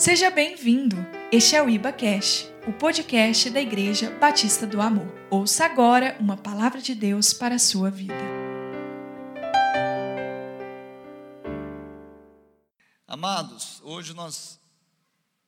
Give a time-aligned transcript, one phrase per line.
[0.00, 0.96] Seja bem-vindo.
[1.30, 5.06] Este é o Iba Cash, o podcast da Igreja Batista do Amor.
[5.30, 8.14] Ouça agora uma palavra de Deus para a sua vida.
[13.06, 14.58] Amados, hoje nós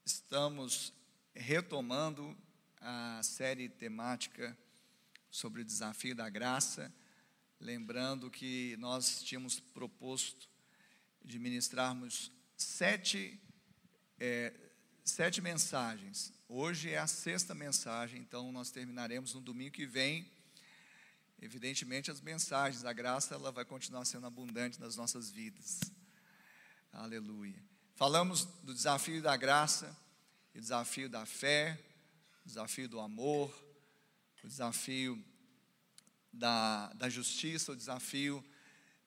[0.05, 0.93] estamos
[1.33, 2.37] retomando
[2.79, 4.55] a série temática
[5.31, 6.93] sobre o desafio da graça,
[7.59, 10.47] lembrando que nós tínhamos proposto
[11.25, 13.41] de ministrarmos sete
[14.25, 14.53] é,
[15.05, 16.33] sete mensagens.
[16.49, 20.31] Hoje é a sexta mensagem, então nós terminaremos no domingo que vem.
[21.41, 25.81] Evidentemente, as mensagens da graça ela vai continuar sendo abundante nas nossas vidas.
[26.93, 27.61] Aleluia.
[27.97, 29.93] Falamos do desafio da graça,
[30.55, 31.77] o desafio da fé,
[32.45, 33.53] o desafio do amor,
[34.45, 35.21] o desafio
[36.33, 38.45] da, da justiça, o desafio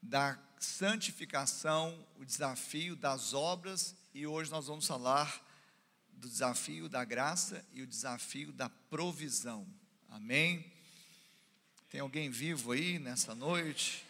[0.02, 5.46] da santificação, o desafio das obras e hoje nós vamos falar
[6.14, 9.68] do desafio da graça e o desafio da provisão.
[10.08, 10.72] Amém?
[11.90, 14.06] Tem alguém vivo aí nessa noite?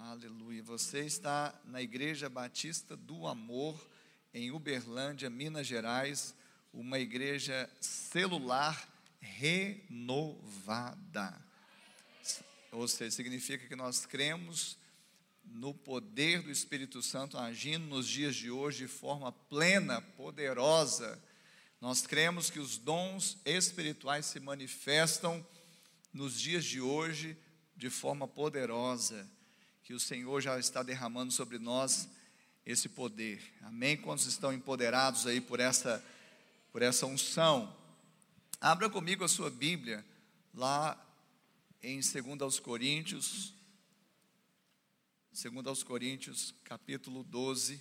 [0.00, 0.62] Aleluia.
[0.64, 3.88] Você está na Igreja Batista do Amor,
[4.34, 6.34] em Uberlândia, Minas Gerais,
[6.70, 8.86] uma igreja celular
[9.18, 10.22] renovada.
[12.70, 14.76] Ou seja, significa que nós cremos
[15.46, 21.22] no poder do Espírito Santo agindo nos dias de hoje de forma plena, poderosa.
[21.80, 25.46] Nós cremos que os dons espirituais se manifestam
[26.12, 27.36] nos dias de hoje
[27.76, 29.28] de forma poderosa,
[29.84, 32.08] que o Senhor já está derramando sobre nós
[32.64, 33.40] esse poder.
[33.62, 33.96] Amém?
[33.96, 36.04] Quantos estão empoderados aí por essa
[36.72, 37.74] por essa unção?
[38.60, 40.04] Abra comigo a sua Bíblia
[40.52, 41.00] lá
[41.82, 43.54] em 2 Coríntios,
[45.36, 47.78] Segundo aos Coríntios, capítulo 12.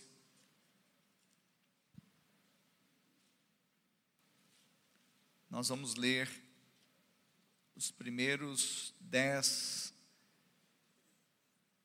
[5.49, 6.29] Nós vamos ler
[7.73, 9.93] os primeiros dez,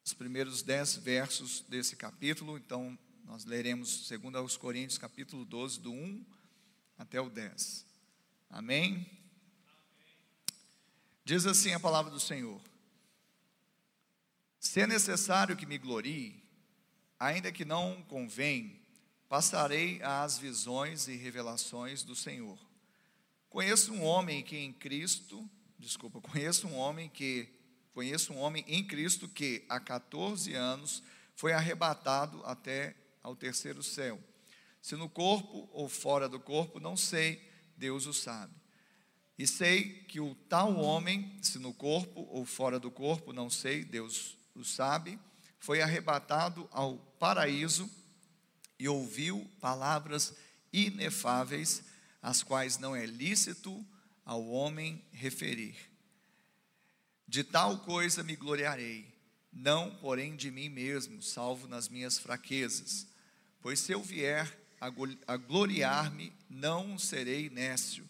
[0.05, 2.59] os primeiros dez versos desse capítulo.
[2.59, 6.27] Então, nós leremos segundo aos Coríntios, capítulo 12, do 1
[6.99, 7.87] até o 10.
[8.51, 9.09] Amém?
[11.25, 12.61] Diz assim a palavra do Senhor.
[14.71, 16.41] Se é necessário que me glorie,
[17.19, 18.81] ainda que não convém,
[19.29, 22.57] passarei às visões e revelações do Senhor.
[23.49, 25.45] Conheço um homem que em Cristo,
[25.77, 27.49] desculpa, conheço um homem que
[27.93, 31.03] conheço um homem em Cristo que há 14 anos
[31.35, 32.95] foi arrebatado até
[33.25, 34.23] ao terceiro céu.
[34.81, 37.43] Se no corpo ou fora do corpo, não sei,
[37.77, 38.55] Deus o sabe.
[39.37, 43.85] E sei que o tal homem, se no corpo ou fora do corpo, não sei,
[43.85, 45.19] Deus o sabe,
[45.59, 47.91] foi arrebatado ao paraíso
[48.79, 50.35] e ouviu palavras
[50.73, 51.83] inefáveis,
[52.23, 53.85] as quais não é lícito
[54.25, 55.77] ao homem referir.
[57.27, 59.07] De tal coisa me gloriarei,
[59.53, 63.07] não, porém, de mim mesmo, salvo nas minhas fraquezas.
[63.61, 64.59] Pois se eu vier
[65.27, 68.09] a gloriar-me, não serei nécio,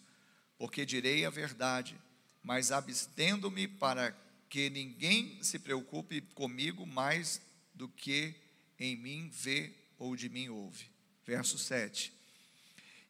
[0.57, 1.99] porque direi a verdade,
[2.41, 4.15] mas abstendo-me para
[4.51, 7.41] que ninguém se preocupe comigo mais
[7.73, 8.35] do que
[8.77, 10.87] em mim vê ou de mim ouve.
[11.25, 12.11] Verso 7.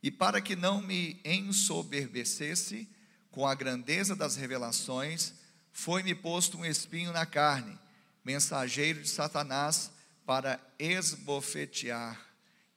[0.04, 2.88] E para que não me ensoberbecesse
[3.32, 5.34] com a grandeza das revelações,
[5.74, 7.76] foi-me posto um espinho na carne,
[8.24, 9.92] mensageiro de Satanás,
[10.24, 12.24] para esbofetear,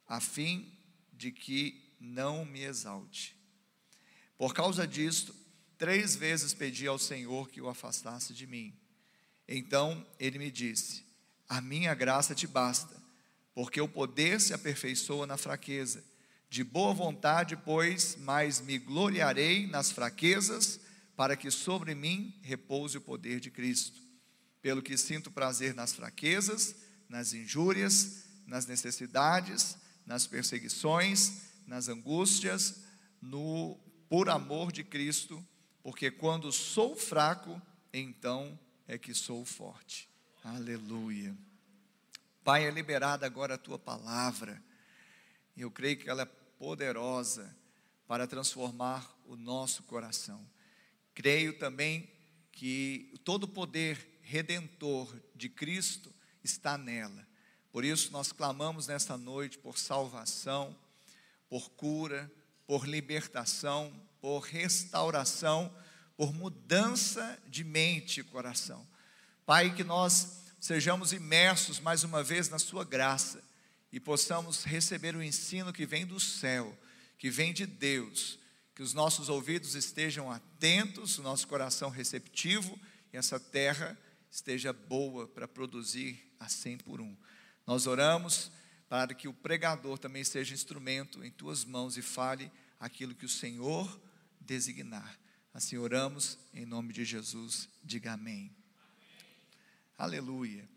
[0.07, 0.73] a fim
[1.13, 3.37] de que não me exalte.
[4.39, 5.35] Por causa disto,
[5.77, 8.73] Três vezes pedi ao Senhor que o afastasse de mim.
[9.47, 11.05] Então ele me disse:
[11.49, 12.95] A minha graça te basta,
[13.53, 16.03] porque o poder se aperfeiçoa na fraqueza.
[16.49, 20.79] De boa vontade, pois, mais me gloriarei nas fraquezas,
[21.15, 23.99] para que sobre mim repouse o poder de Cristo.
[24.61, 26.75] Pelo que sinto prazer nas fraquezas,
[27.09, 29.75] nas injúrias, nas necessidades,
[30.05, 32.83] nas perseguições, nas angústias,
[33.21, 35.45] no por amor de Cristo
[35.85, 37.61] porque quando sou fraco,
[37.93, 40.09] então é que sou forte.
[40.43, 41.37] Aleluia.
[42.43, 44.59] Pai, é liberada agora a tua palavra.
[45.55, 46.25] Eu creio que ela é
[46.57, 47.55] poderosa
[48.07, 50.43] para transformar o nosso coração.
[51.13, 52.09] Creio também
[52.51, 56.11] que todo o poder redentor de Cristo
[56.43, 57.27] está nela.
[57.71, 60.75] Por isso nós clamamos nesta noite por salvação,
[61.47, 62.31] por cura,
[62.65, 63.93] por libertação,
[64.25, 65.71] por restauração,
[66.17, 68.83] por mudança de mente e coração.
[69.45, 73.39] Pai, que nós sejamos imersos mais uma vez na Sua graça
[73.91, 76.75] e possamos receber o ensino que vem do céu,
[77.19, 78.39] que vem de Deus,
[78.73, 82.79] que os nossos ouvidos estejam atentos, o nosso coração receptivo
[83.13, 83.95] e essa terra
[84.31, 87.15] esteja boa para produzir a cem por um.
[87.67, 88.51] Nós oramos
[88.89, 93.29] para que o pregador também seja instrumento em tuas mãos e fale aquilo que o
[93.29, 94.03] Senhor
[94.45, 95.19] designar.
[95.53, 97.67] Assim oramos em nome de Jesus.
[97.83, 98.33] Diga amém.
[98.35, 98.55] amém.
[99.97, 100.69] Aleluia.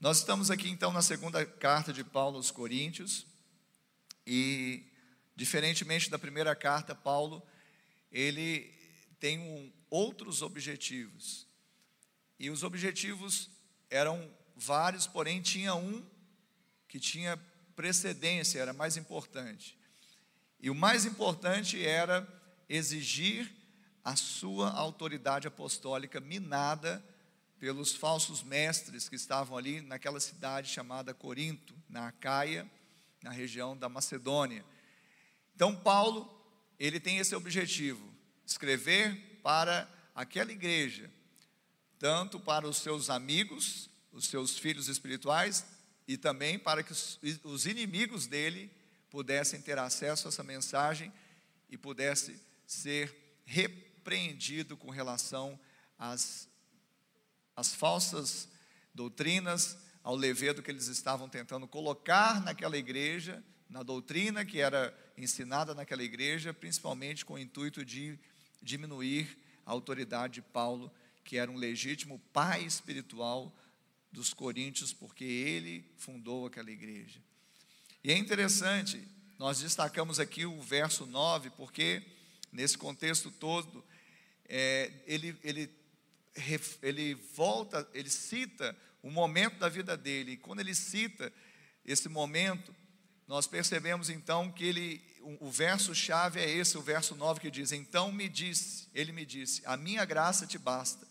[0.00, 3.26] Nós estamos aqui então na segunda carta de Paulo aos Coríntios
[4.26, 4.84] e
[5.36, 7.42] diferentemente da primeira carta, Paulo
[8.10, 8.72] ele
[9.20, 11.46] tem um, outros objetivos.
[12.38, 13.50] E os objetivos
[13.90, 16.04] eram vários, porém tinha um
[16.88, 17.36] que tinha
[17.76, 19.78] precedência, era mais importante.
[20.60, 22.26] E o mais importante era
[22.74, 23.52] exigir
[24.02, 27.04] a sua autoridade apostólica minada
[27.60, 32.68] pelos falsos mestres que estavam ali naquela cidade chamada Corinto, na Acaia,
[33.22, 34.64] na região da Macedônia.
[35.54, 36.28] Então Paulo,
[36.78, 38.02] ele tem esse objetivo,
[38.44, 41.10] escrever para aquela igreja,
[41.98, 45.64] tanto para os seus amigos, os seus filhos espirituais,
[46.08, 46.92] e também para que
[47.44, 48.70] os inimigos dele
[49.10, 51.12] pudessem ter acesso a essa mensagem
[51.70, 52.40] e pudesse
[52.72, 55.58] ser repreendido com relação
[55.98, 56.48] às,
[57.54, 58.48] às falsas
[58.94, 65.74] doutrinas, ao levedo que eles estavam tentando colocar naquela igreja, na doutrina que era ensinada
[65.74, 68.18] naquela igreja, principalmente com o intuito de
[68.60, 70.92] diminuir a autoridade de Paulo,
[71.24, 73.54] que era um legítimo pai espiritual
[74.10, 77.20] dos coríntios, porque ele fundou aquela igreja.
[78.02, 79.06] E é interessante,
[79.38, 82.02] nós destacamos aqui o verso 9, porque
[82.52, 83.84] nesse contexto todo,
[84.48, 85.70] é, ele, ele,
[86.82, 91.32] ele volta, ele cita o momento da vida dele, e quando ele cita
[91.84, 92.72] esse momento,
[93.26, 97.72] nós percebemos então que ele, o, o verso-chave é esse, o verso 9 que diz:
[97.72, 101.06] Então me disse, ele me disse, a minha graça te basta,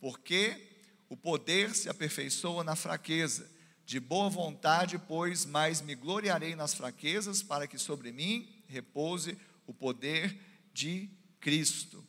[0.00, 0.74] porque
[1.08, 3.52] o poder se aperfeiçoa na fraqueza.
[3.86, 9.36] De boa vontade, pois, mais me gloriarei nas fraquezas, para que sobre mim repouse
[9.66, 10.34] o poder
[10.74, 11.08] de
[11.40, 12.04] Cristo.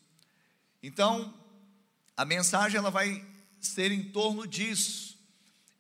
[0.83, 1.33] Então,
[2.17, 3.23] a mensagem ela vai
[3.61, 5.17] ser em torno disso,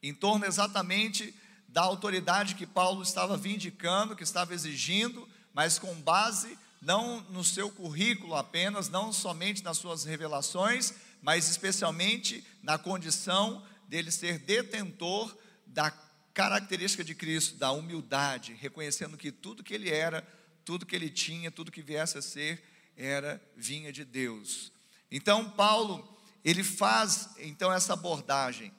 [0.01, 1.33] em torno exatamente
[1.67, 7.69] da autoridade que Paulo estava vindicando, que estava exigindo, mas com base não no seu
[7.71, 15.35] currículo apenas, não somente nas suas revelações, mas especialmente na condição dele ser detentor
[15.65, 15.91] da
[16.33, 20.21] característica de Cristo, da humildade, reconhecendo que tudo que ele era,
[20.63, 22.63] tudo que ele tinha, tudo que viesse a ser,
[22.95, 24.71] era vinha de Deus.
[25.11, 28.71] Então Paulo, ele faz então essa abordagem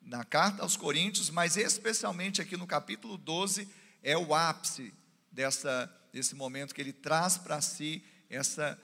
[0.00, 3.68] na carta aos Coríntios, mas especialmente aqui no capítulo 12
[4.02, 4.92] é o ápice
[5.30, 8.78] dessa desse momento que ele traz para si essa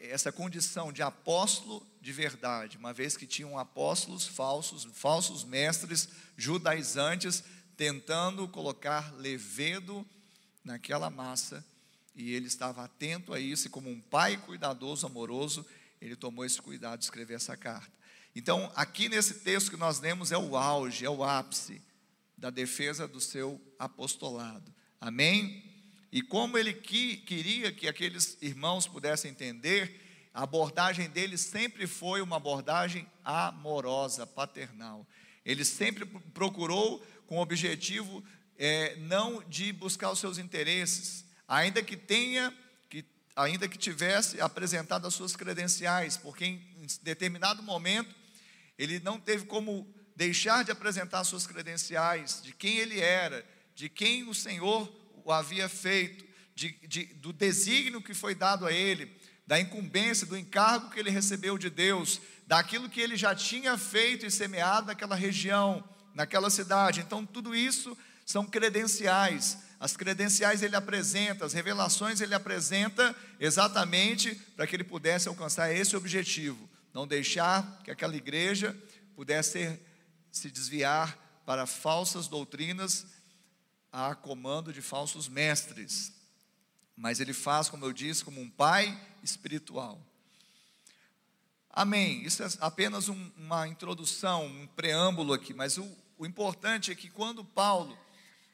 [0.00, 7.44] essa condição de apóstolo de verdade, uma vez que tinham apóstolos falsos, falsos mestres judaizantes
[7.76, 10.06] tentando colocar levedo
[10.64, 11.64] naquela massa
[12.14, 15.64] e ele estava atento a isso, e como um pai cuidadoso, amoroso,
[16.00, 17.92] ele tomou esse cuidado de escrever essa carta.
[18.34, 21.82] Então, aqui nesse texto que nós lemos é o auge, é o ápice
[22.36, 24.72] da defesa do seu apostolado.
[25.00, 25.64] Amém?
[26.12, 30.00] E como ele que, queria que aqueles irmãos pudessem entender,
[30.32, 35.06] a abordagem dele sempre foi uma abordagem amorosa, paternal.
[35.44, 38.24] Ele sempre procurou com o objetivo
[38.56, 42.56] é, não de buscar os seus interesses, ainda que tenha,
[42.88, 43.04] que,
[43.34, 48.14] ainda que tivesse apresentado as suas credenciais, porque em determinado momento
[48.78, 53.88] ele não teve como deixar de apresentar as suas credenciais, de quem ele era, de
[53.88, 54.88] quem o Senhor
[55.24, 59.12] o havia feito, de, de, do desígnio que foi dado a ele,
[59.44, 64.24] da incumbência, do encargo que ele recebeu de Deus, daquilo que ele já tinha feito
[64.24, 65.82] e semeado naquela região,
[66.14, 67.00] naquela cidade.
[67.00, 74.66] Então, tudo isso são credenciais as credenciais ele apresenta, as revelações ele apresenta exatamente para
[74.66, 78.76] que ele pudesse alcançar esse objetivo, não deixar que aquela igreja
[79.16, 79.80] pudesse
[80.30, 83.06] se desviar para falsas doutrinas
[83.90, 86.12] a comando de falsos mestres.
[86.94, 89.98] Mas ele faz, como eu disse, como um pai espiritual.
[91.70, 92.22] Amém.
[92.22, 97.08] Isso é apenas um, uma introdução, um preâmbulo aqui, mas o, o importante é que
[97.08, 97.98] quando Paulo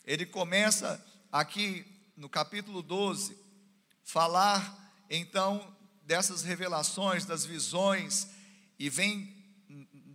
[0.06, 1.84] ele começa aqui
[2.16, 3.36] no capítulo 12,
[4.02, 8.28] falar então dessas revelações, das visões,
[8.78, 9.34] e vem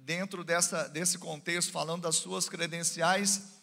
[0.04, 3.60] dentro dessa, desse contexto falando das suas credenciais,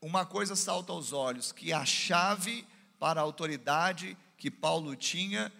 [0.00, 2.66] uma coisa salta aos olhos: que a chave
[2.98, 5.52] para a autoridade que Paulo tinha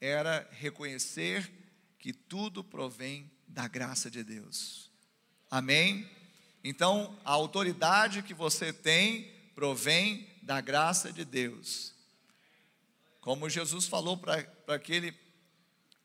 [0.00, 1.50] era reconhecer
[1.98, 4.90] que tudo provém da graça de Deus.
[5.50, 6.08] Amém?
[6.62, 11.92] Então, a autoridade que você tem provém da graça de Deus.
[13.20, 15.14] Como Jesus falou para aquele,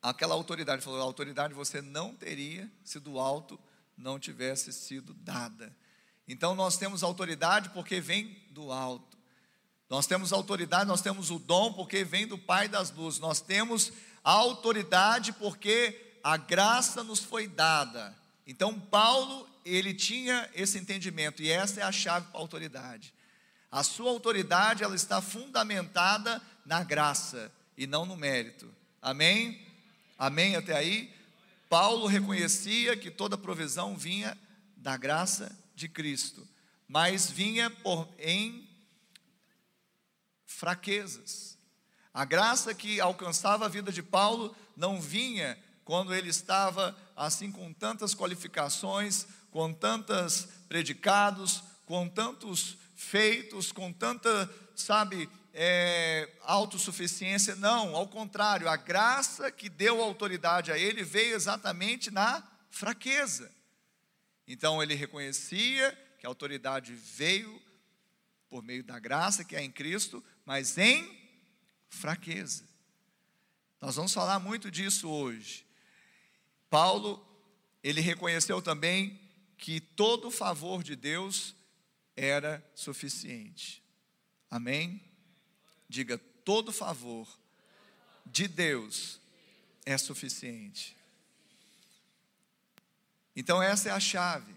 [0.01, 3.59] aquela autoridade, falou: a autoridade você não teria se do alto
[3.97, 5.75] não tivesse sido dada.
[6.25, 9.17] Então, nós temos autoridade porque vem do alto.
[9.89, 13.19] Nós temos autoridade, nós temos o dom porque vem do Pai das luzes.
[13.19, 13.91] Nós temos
[14.23, 18.15] autoridade porque a graça nos foi dada.
[18.47, 23.13] Então, Paulo, ele tinha esse entendimento, e essa é a chave para a autoridade.
[23.71, 28.73] A sua autoridade, ela está fundamentada na graça e não no mérito.
[29.01, 29.65] Amém?
[30.17, 31.13] Amém até aí?
[31.69, 34.37] Paulo reconhecia que toda provisão vinha
[34.75, 36.47] da graça de Cristo,
[36.87, 38.67] mas vinha por, em
[40.45, 41.57] fraquezas.
[42.11, 47.71] A graça que alcançava a vida de Paulo não vinha quando ele estava assim com
[47.71, 57.55] tantas qualificações, com tantos predicados, com tantos feitos, com tanta, sabe, é, autossuficiência.
[57.55, 63.49] Não, ao contrário, a graça que deu autoridade a ele veio exatamente na fraqueza.
[64.45, 67.61] Então ele reconhecia que a autoridade veio
[68.49, 71.17] por meio da graça que é em Cristo, mas em
[71.87, 72.65] fraqueza.
[73.79, 75.65] Nós vamos falar muito disso hoje.
[76.69, 77.25] Paulo,
[77.81, 79.17] ele reconheceu também
[79.57, 81.55] que todo o favor de Deus
[82.19, 83.81] era suficiente.
[84.51, 85.01] Amém?
[85.87, 87.27] Diga, todo favor
[88.25, 89.21] de Deus
[89.85, 90.97] é suficiente.
[93.35, 94.53] Então, essa é a chave.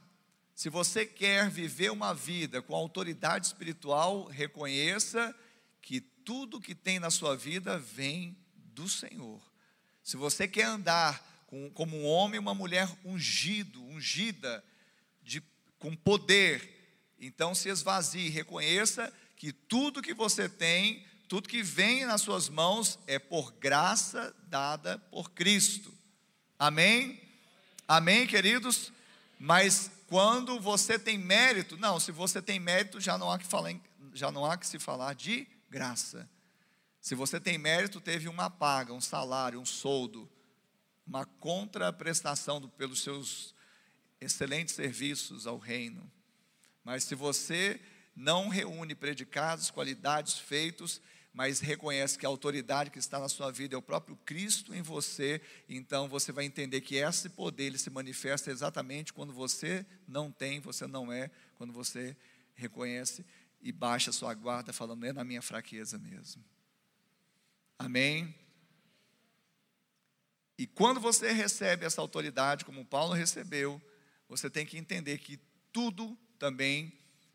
[0.57, 5.35] Se você quer viver uma vida com autoridade espiritual, reconheça
[5.81, 9.41] que tudo que tem na sua vida vem do Senhor.
[10.03, 14.65] Se você quer andar com, como um homem e uma mulher ungido, ungida,
[15.23, 15.41] de,
[15.79, 16.82] com poder.
[17.23, 22.99] Então se esvazie, reconheça que tudo que você tem, tudo que vem nas suas mãos
[23.07, 25.91] é por graça dada por Cristo.
[26.59, 27.19] Amém?
[27.89, 28.93] Amém, queridos?
[29.39, 33.75] Mas quando você tem mérito, não, se você tem mérito, já não há que falar,
[34.13, 36.29] já não há que se falar de graça.
[37.01, 40.29] Se você tem mérito, teve uma paga, um salário, um soldo
[41.07, 43.55] uma contraprestação do, pelos seus
[44.21, 46.11] excelentes serviços ao reino.
[46.85, 47.81] Mas se você
[48.15, 51.01] não reúne predicados, qualidades, feitos,
[51.33, 54.83] mas reconhece que a autoridade que está na sua vida é o próprio Cristo em
[54.83, 60.31] você, então você vai entender que esse poder ele se manifesta exatamente quando você não
[60.31, 62.15] tem, você não é, quando você
[62.55, 63.25] reconhece
[63.63, 66.45] e baixa a sua guarda, falando, é na minha fraqueza mesmo.
[67.79, 68.35] Amém?
[70.59, 73.81] E quando você recebe essa autoridade, como Paulo recebeu,
[74.29, 75.41] você tem que entender que
[75.73, 76.93] tudo também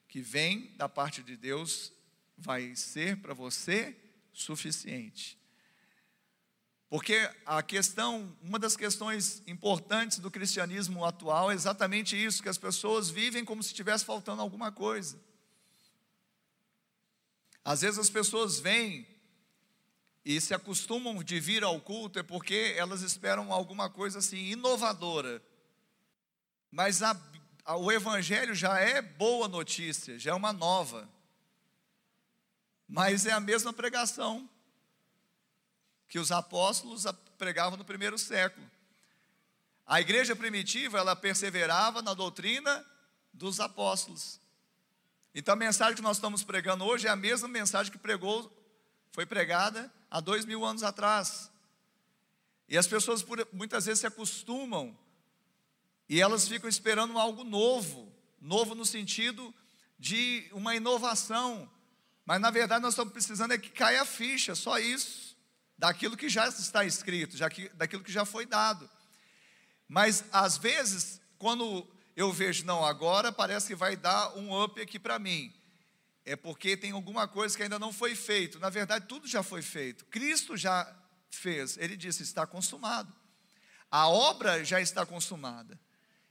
[0.10, 1.94] que vem da parte de Deus
[2.38, 3.96] vai ser para você
[4.34, 5.40] suficiente.
[6.90, 12.58] Porque a questão, uma das questões importantes do cristianismo atual é exatamente isso, que as
[12.58, 15.18] pessoas vivem como se estivesse faltando alguma coisa.
[17.64, 19.08] Às vezes as pessoas vêm
[20.26, 25.42] e se acostumam de vir ao culto é porque elas esperam alguma coisa assim inovadora.
[26.70, 27.14] Mas a,
[27.76, 31.10] o Evangelho já é boa notícia, já é uma nova.
[32.88, 34.50] Mas é a mesma pregação
[36.08, 37.06] que os apóstolos
[37.38, 38.66] pregavam no primeiro século.
[39.86, 42.86] A igreja primitiva, ela perseverava na doutrina
[43.34, 44.40] dos apóstolos.
[45.36, 48.52] Então a mensagem que nós estamos pregando hoje é a mesma mensagem que pregou,
[49.12, 51.52] foi pregada há dois mil anos atrás.
[52.70, 54.98] E as pessoas muitas vezes se acostumam
[56.10, 58.12] e elas ficam esperando algo novo,
[58.42, 59.54] novo no sentido
[60.00, 61.70] de uma inovação.
[62.26, 65.38] Mas na verdade nós estamos precisando é que caia a ficha, só isso,
[65.78, 68.90] daquilo que já está escrito, já que, daquilo que já foi dado.
[69.88, 75.00] Mas às vezes, quando eu vejo, não, agora parece que vai dar um up aqui
[75.00, 75.54] para mim
[76.28, 78.60] é porque tem alguma coisa que ainda não foi feito.
[78.60, 80.04] Na verdade, tudo já foi feito.
[80.06, 80.94] Cristo já
[81.30, 81.78] fez.
[81.78, 83.16] Ele disse: está consumado.
[83.90, 85.80] A obra já está consumada.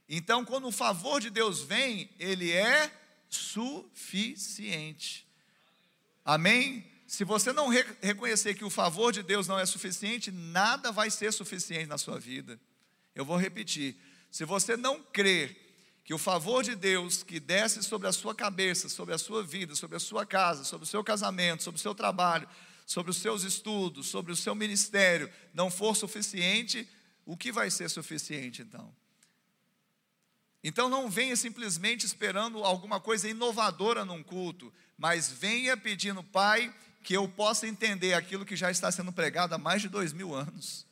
[0.09, 2.91] Então, quando o favor de Deus vem, ele é
[3.29, 5.27] suficiente.
[6.23, 6.85] Amém?
[7.05, 11.09] Se você não re reconhecer que o favor de Deus não é suficiente, nada vai
[11.09, 12.59] ser suficiente na sua vida.
[13.15, 13.95] Eu vou repetir.
[14.29, 15.65] Se você não crer
[16.03, 19.75] que o favor de Deus que desce sobre a sua cabeça, sobre a sua vida,
[19.75, 22.47] sobre a sua casa, sobre o seu casamento, sobre o seu trabalho,
[22.85, 26.87] sobre os seus estudos, sobre o seu ministério, não for suficiente,
[27.25, 28.93] o que vai ser suficiente então?
[30.63, 36.73] Então não venha simplesmente esperando alguma coisa inovadora num culto, mas venha pedindo, Pai,
[37.03, 40.33] que eu possa entender aquilo que já está sendo pregado há mais de dois mil
[40.33, 40.85] anos.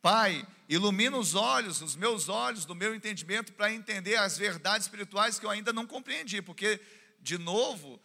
[0.00, 5.38] Pai, ilumina os olhos, os meus olhos, do meu entendimento, para entender as verdades espirituais
[5.38, 6.80] que eu ainda não compreendi, porque,
[7.20, 8.00] de novo,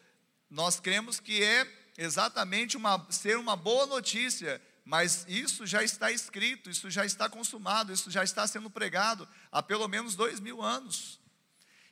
[0.50, 1.68] nós cremos que é
[1.98, 7.92] exatamente uma, ser uma boa notícia, mas isso já está escrito, isso já está consumado,
[7.92, 11.20] isso já está sendo pregado há pelo menos dois mil anos.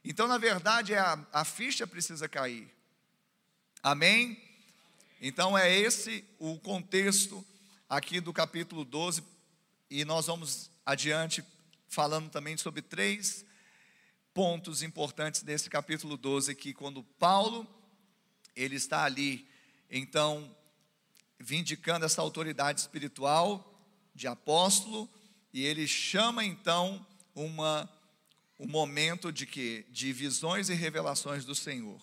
[0.02, 2.74] Então, na verdade, é a, a ficha precisa cair.
[3.84, 4.42] Amém?
[5.20, 7.46] Então, é esse o contexto
[7.90, 9.22] aqui do capítulo 12
[9.90, 11.44] e nós vamos adiante
[11.90, 13.46] falando também sobre três
[14.34, 17.68] pontos importantes desse capítulo 12 que quando Paulo
[18.56, 19.46] ele está ali,
[19.92, 20.50] então
[21.40, 23.74] vindicando essa autoridade espiritual
[24.14, 25.10] de apóstolo
[25.54, 27.90] e ele chama então uma
[28.58, 32.02] um momento de que de visões e revelações do Senhor.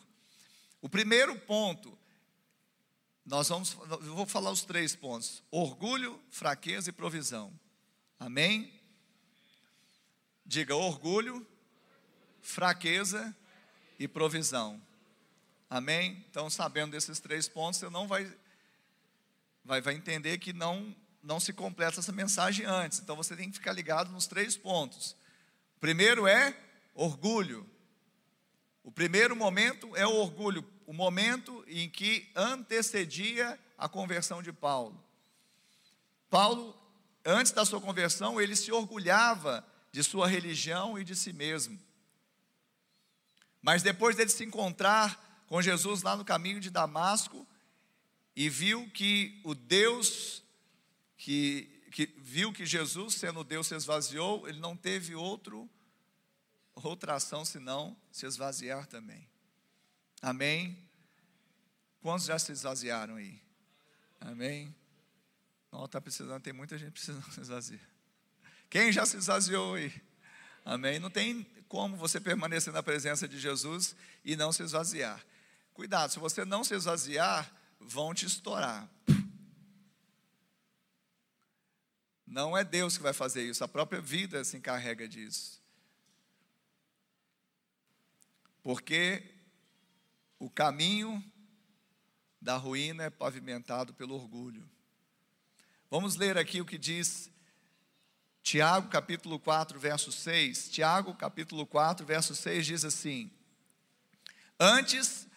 [0.83, 1.99] O primeiro ponto
[3.25, 7.53] nós vamos eu vou falar os três pontos: orgulho, fraqueza e provisão.
[8.19, 8.73] Amém?
[10.45, 11.47] Diga orgulho,
[12.43, 13.35] fraqueza
[13.99, 14.81] e provisão.
[15.71, 16.25] Amém?
[16.29, 18.31] Então, sabendo desses três pontos, você não vai,
[19.65, 23.01] vai, vai entender que não, não se completa essa mensagem antes.
[23.01, 25.17] Então, você tem que ficar ligado nos três pontos.
[25.77, 26.57] O primeiro é
[26.95, 27.69] orgulho.
[28.83, 35.03] O primeiro momento é o orgulho, o momento em que antecedia a conversão de Paulo.
[36.29, 36.83] Paulo
[37.25, 41.79] antes da sua conversão, ele se orgulhava de sua religião e de si mesmo.
[43.61, 47.47] Mas depois dele se encontrar com Jesus lá no caminho de Damasco
[48.35, 50.43] e viu que o Deus
[51.17, 55.71] que, que viu que Jesus, sendo Deus, se esvaziou, ele não teve outro
[56.75, 59.29] outra ação senão se esvaziar também.
[60.21, 60.79] Amém.
[62.01, 63.41] Quantos já se esvaziaram aí?
[64.21, 64.75] Amém.
[65.71, 67.89] Não, está precisando, tem muita gente precisando se esvaziar.
[68.69, 69.93] Quem já se esvaziou aí?
[70.65, 70.99] Amém?
[70.99, 75.25] Não tem como você permanecer na presença de Jesus e não se esvaziar.
[75.75, 77.51] Cuidado, se você não se esvaziar,
[77.87, 78.89] vão te estourar.
[82.27, 85.61] Não é Deus que vai fazer isso, a própria vida se encarrega disso.
[88.63, 89.23] Porque
[90.39, 91.23] o caminho
[92.41, 94.69] da ruína é pavimentado pelo orgulho.
[95.91, 97.31] Vamos ler aqui o que diz
[98.43, 100.71] Tiago capítulo 4, verso 6.
[100.71, 103.31] Tiago capítulo 4, verso 6 diz assim:
[104.59, 105.29] Antes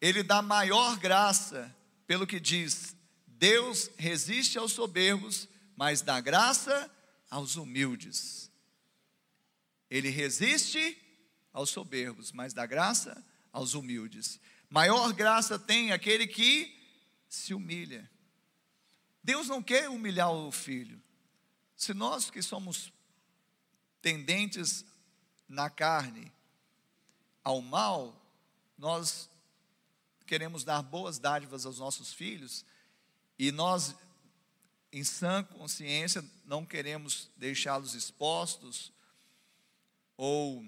[0.00, 1.74] ele dá maior graça,
[2.06, 6.90] pelo que diz: Deus resiste aos soberbos, mas dá graça
[7.30, 8.50] aos humildes.
[9.90, 10.96] Ele resiste
[11.52, 14.40] aos soberbos, mas dá graça aos humildes.
[14.70, 16.74] Maior graça tem aquele que
[17.28, 18.10] se humilha.
[19.22, 21.02] Deus não quer humilhar o filho.
[21.76, 22.92] Se nós que somos
[24.00, 24.84] tendentes
[25.48, 26.32] na carne
[27.44, 28.20] ao mal,
[28.78, 29.28] nós
[30.32, 32.64] queremos dar boas dádivas aos nossos filhos
[33.38, 33.94] e nós,
[34.90, 38.90] em sã consciência, não queremos deixá-los expostos
[40.16, 40.64] ou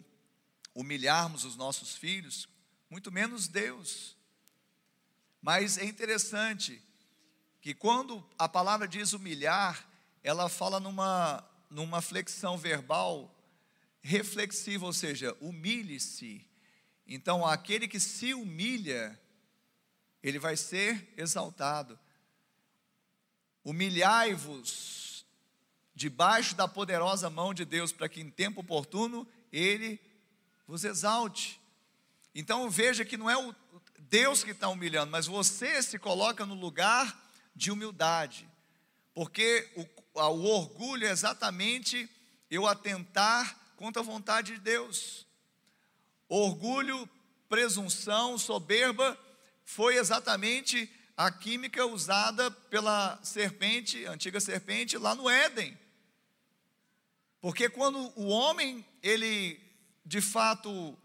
[0.75, 2.47] humilharmos os nossos filhos,
[2.91, 4.15] muito menos Deus.
[5.41, 6.83] Mas é interessante
[7.63, 9.89] que quando a palavra diz humilhar,
[10.23, 13.35] ela fala numa, numa flexão verbal
[14.03, 16.47] reflexiva, ou seja, humilhe-se.
[17.07, 19.19] Então, aquele que se humilha,
[20.25, 21.99] ele vai ser exaltado.
[23.63, 25.27] Humilhai-vos
[25.95, 30.01] debaixo da poderosa mão de Deus, para que em tempo oportuno ele
[30.67, 31.61] vos exalte.
[32.35, 33.55] Então veja que não é o
[33.99, 37.23] Deus que está humilhando, mas você se coloca no lugar
[37.55, 38.49] de humildade,
[39.15, 42.09] porque o, o orgulho é exatamente
[42.51, 45.27] eu atentar contra a vontade de Deus.
[46.29, 47.09] Orgulho,
[47.49, 49.19] presunção, soberba
[49.65, 55.79] foi exatamente a química usada pela serpente, antiga serpente, lá no Éden.
[57.41, 59.61] Porque quando o homem, ele
[60.05, 60.97] de fato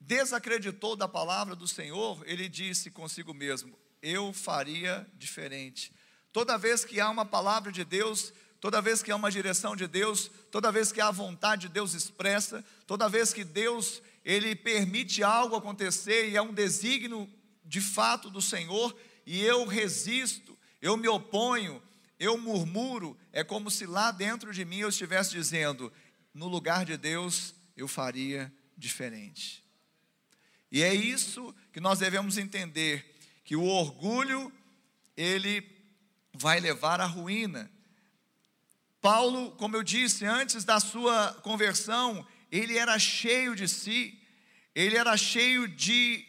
[0.00, 5.92] desacreditou da palavra do Senhor, ele disse consigo mesmo: eu faria diferente.
[6.32, 9.86] Toda vez que há uma palavra de Deus, toda vez que há uma direção de
[9.86, 14.54] Deus, toda vez que há a vontade de Deus expressa, toda vez que Deus ele
[14.54, 17.28] permite algo acontecer e é um desígnio
[17.64, 21.82] de fato do Senhor, e eu resisto, eu me oponho,
[22.18, 25.92] eu murmuro, é como se lá dentro de mim eu estivesse dizendo:
[26.34, 29.62] no lugar de Deus eu faria diferente.
[30.70, 34.52] E é isso que nós devemos entender, que o orgulho
[35.16, 35.66] ele
[36.32, 37.70] vai levar à ruína.
[39.00, 44.20] Paulo, como eu disse antes da sua conversão, ele era cheio de si,
[44.74, 46.22] ele era cheio de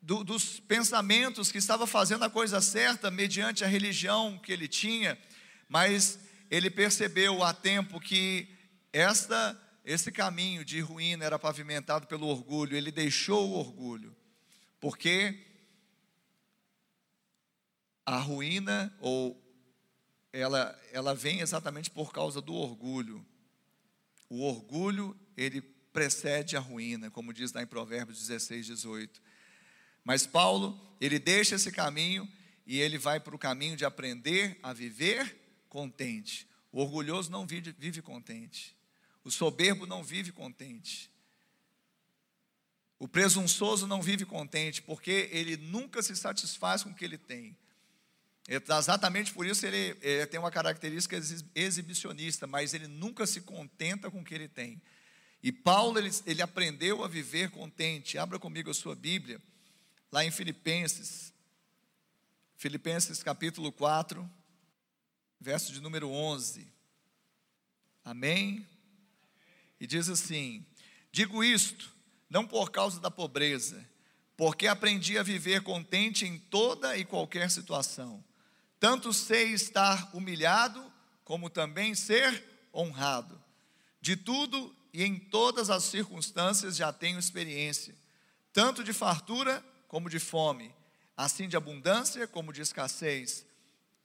[0.00, 5.18] do, dos pensamentos que estava fazendo a coisa certa mediante a religião que ele tinha,
[5.68, 8.48] mas ele percebeu a tempo que
[8.92, 14.16] esta esse caminho de ruína era pavimentado pelo orgulho, ele deixou o orgulho,
[14.80, 15.44] porque
[18.06, 19.42] a ruína ou
[20.32, 23.24] ela ela vem exatamente por causa do orgulho.
[24.28, 25.60] O orgulho, ele
[25.92, 29.22] precede a ruína, como diz lá em Provérbios 16, 18.
[30.02, 32.28] Mas Paulo, ele deixa esse caminho
[32.66, 35.36] e ele vai para o caminho de aprender a viver
[35.68, 36.48] contente.
[36.72, 38.76] O orgulhoso não vive, vive contente.
[39.22, 41.10] O soberbo não vive contente.
[42.98, 47.56] O presunçoso não vive contente, porque ele nunca se satisfaz com o que ele tem.
[48.46, 51.16] Exatamente por isso ele, ele tem uma característica
[51.54, 54.80] exibicionista, mas ele nunca se contenta com o que ele tem.
[55.44, 58.16] E Paulo, ele, ele aprendeu a viver contente.
[58.16, 59.38] Abra comigo a sua Bíblia
[60.10, 61.34] lá em Filipenses,
[62.56, 64.26] Filipenses capítulo 4,
[65.38, 66.66] verso de número 11.
[68.02, 68.66] Amém?
[69.78, 70.64] E diz assim:
[71.12, 71.94] Digo isto,
[72.30, 73.86] não por causa da pobreza,
[74.38, 78.24] porque aprendi a viver contente em toda e qualquer situação.
[78.80, 80.90] Tanto sei estar humilhado,
[81.22, 83.38] como também ser honrado.
[84.00, 87.92] De tudo e em todas as circunstâncias já tenho experiência,
[88.52, 90.72] tanto de fartura como de fome,
[91.16, 93.44] assim de abundância como de escassez.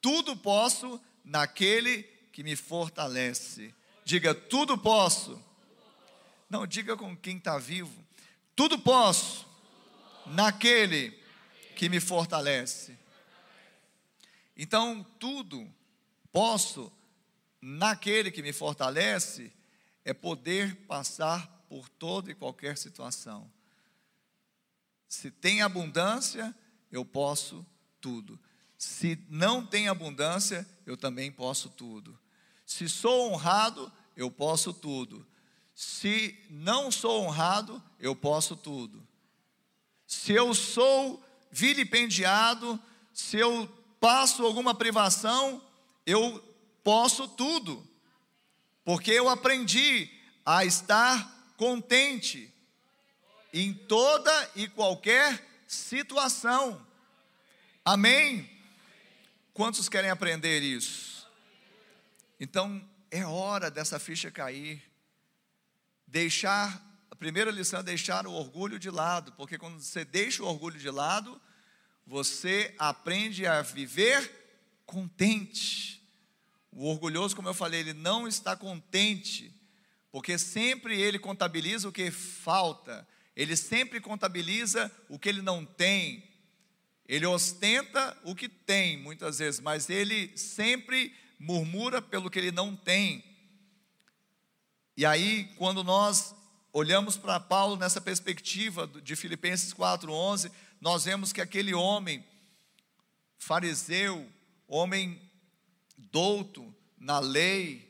[0.01, 2.01] Tudo posso naquele
[2.33, 3.71] que me fortalece.
[4.03, 5.39] Diga, tudo posso.
[6.49, 8.03] Não, diga com quem está vivo.
[8.55, 9.45] Tudo posso
[10.25, 11.15] naquele
[11.75, 12.97] que me fortalece.
[14.57, 15.71] Então, tudo
[16.31, 16.91] posso
[17.61, 19.53] naquele que me fortalece
[20.09, 23.51] é poder passar por toda e qualquer situação.
[25.07, 26.55] Se tem abundância,
[26.91, 27.65] eu posso
[28.01, 28.39] tudo.
[28.75, 32.17] Se não tem abundância, eu também posso tudo.
[32.65, 35.25] Se sou honrado, eu posso tudo.
[35.75, 39.07] Se não sou honrado, eu posso tudo.
[40.07, 42.79] Se eu sou vilipendiado,
[43.13, 43.67] se eu
[43.99, 45.61] passo alguma privação,
[46.05, 46.43] eu
[46.83, 47.87] posso tudo.
[48.89, 50.09] Porque eu aprendi
[50.43, 52.51] a estar contente
[53.53, 56.83] em toda e qualquer situação.
[57.85, 58.49] Amém?
[59.53, 61.29] Quantos querem aprender isso?
[62.39, 64.81] Então, é hora dessa ficha cair.
[66.07, 70.47] Deixar, a primeira lição é deixar o orgulho de lado, porque quando você deixa o
[70.47, 71.39] orgulho de lado,
[72.07, 75.98] você aprende a viver contente.
[76.71, 79.53] O orgulhoso, como eu falei, ele não está contente,
[80.11, 86.23] porque sempre ele contabiliza o que falta, ele sempre contabiliza o que ele não tem.
[87.07, 92.75] Ele ostenta o que tem, muitas vezes, mas ele sempre murmura pelo que ele não
[92.75, 93.23] tem.
[94.95, 96.35] E aí, quando nós
[96.73, 102.23] olhamos para Paulo nessa perspectiva de Filipenses 4:11, nós vemos que aquele homem
[103.37, 104.29] fariseu,
[104.67, 105.19] homem
[106.11, 107.89] douto na lei,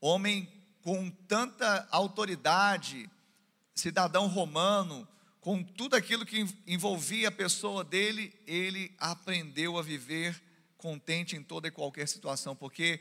[0.00, 0.48] homem
[0.82, 3.10] com tanta autoridade,
[3.74, 5.06] cidadão romano,
[5.40, 10.40] com tudo aquilo que envolvia a pessoa dele, ele aprendeu a viver
[10.76, 13.00] contente em toda e qualquer situação, porque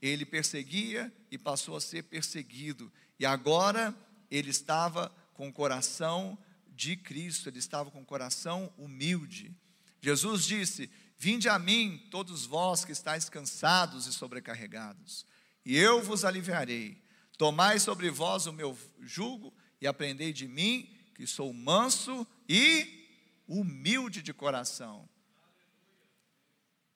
[0.00, 3.94] ele perseguia e passou a ser perseguido, e agora
[4.30, 9.54] ele estava com o coração de Cristo, ele estava com o coração humilde.
[10.00, 15.26] Jesus disse: Vinde a mim, todos vós que estáis cansados e sobrecarregados,
[15.64, 17.02] e eu vos aliviarei.
[17.38, 23.04] Tomai sobre vós o meu jugo e aprendei de mim, que sou manso e
[23.46, 25.08] humilde de coração.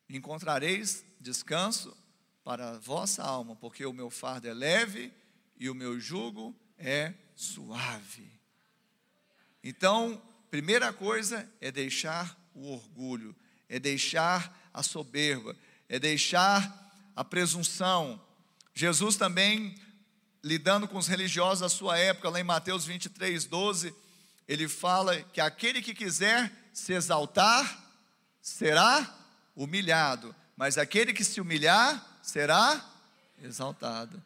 [0.08, 1.96] Encontrareis descanso
[2.42, 5.12] para a vossa alma, porque o meu fardo é leve
[5.58, 8.30] e o meu jugo é suave.
[9.62, 13.36] Então, primeira coisa é deixar o orgulho,
[13.68, 15.56] é deixar a soberba,
[15.88, 18.20] é deixar a presunção.
[18.74, 19.74] Jesus também,
[20.42, 23.94] lidando com os religiosos da sua época, lá em Mateus 23, 12,
[24.46, 27.86] ele fala que aquele que quiser se exaltar
[28.40, 29.14] será
[29.54, 32.84] humilhado, mas aquele que se humilhar será
[33.42, 34.22] exaltado.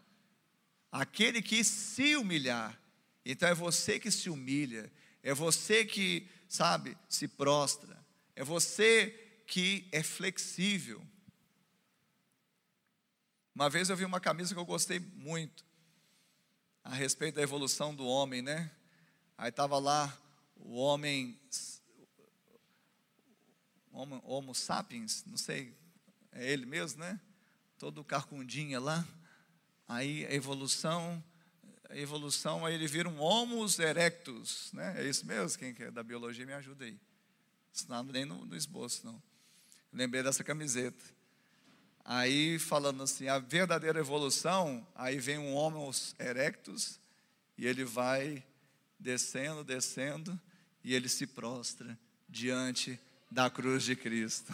[0.91, 2.79] Aquele que se humilhar,
[3.25, 7.97] então é você que se humilha, é você que, sabe, se prostra,
[8.37, 9.22] é você
[9.53, 11.07] que é flexível.
[13.55, 15.67] Uma vez eu vi uma camisa que eu gostei muito,
[16.83, 18.71] a respeito da evolução do homem, né?
[19.37, 20.19] Aí estava lá
[20.57, 21.39] o homem,
[23.93, 25.77] homo, homo sapiens, não sei,
[26.33, 27.21] é ele mesmo, né?
[27.77, 29.07] Todo carcundinha lá.
[29.87, 31.23] Aí a evolução,
[31.91, 34.95] a evolução, aí ele vira um Homo erectus, né?
[34.99, 35.59] É isso mesmo?
[35.59, 36.99] Quem é da biologia me ajuda aí.
[37.71, 39.23] Isso não nem no, no esboço, não.
[39.93, 41.05] Lembrei dessa camiseta.
[42.05, 46.99] Aí falando assim, a verdadeira evolução, aí vem um Homo erectus
[47.57, 48.45] e ele vai
[48.99, 50.41] descendo, descendo
[50.83, 52.99] e ele se prostra diante
[53.31, 54.53] da cruz de Cristo.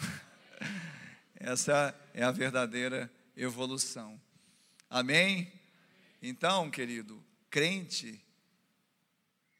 [1.35, 4.19] Essa é a verdadeira evolução.
[4.89, 5.51] Amém?
[6.21, 8.21] Então, querido, crente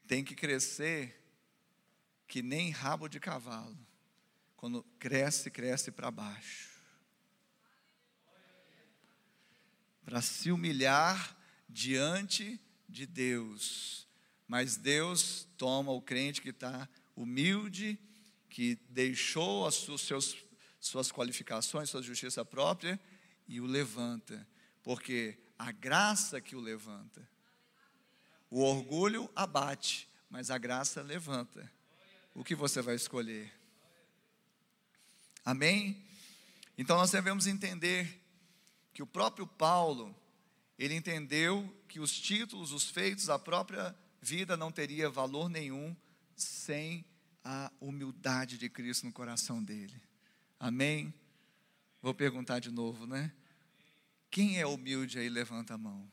[0.07, 1.15] tem que crescer
[2.27, 3.77] que nem rabo de cavalo.
[4.59, 6.69] Quando cresce, cresce para baixo.
[10.03, 11.37] Para se humilhar
[11.69, 14.05] diante de Deus.
[14.45, 17.97] Mas Deus toma o crente que está humilde,
[18.49, 20.35] que deixou as suas,
[20.77, 22.99] suas qualificações, sua justiça própria,
[23.47, 24.45] e o levanta
[24.83, 27.25] porque a graça que o levanta.
[28.49, 31.71] O orgulho abate, mas a graça levanta.
[32.33, 33.58] O que você vai escolher?
[35.43, 36.03] Amém?
[36.77, 38.21] Então nós devemos entender
[38.93, 40.15] que o próprio Paulo,
[40.77, 45.95] ele entendeu que os títulos, os feitos, a própria vida não teria valor nenhum
[46.35, 47.05] sem
[47.43, 50.01] a humildade de Cristo no coração dele.
[50.59, 51.13] Amém?
[52.01, 53.33] Vou perguntar de novo, né?
[54.31, 56.09] Quem é humilde aí, levanta a mão.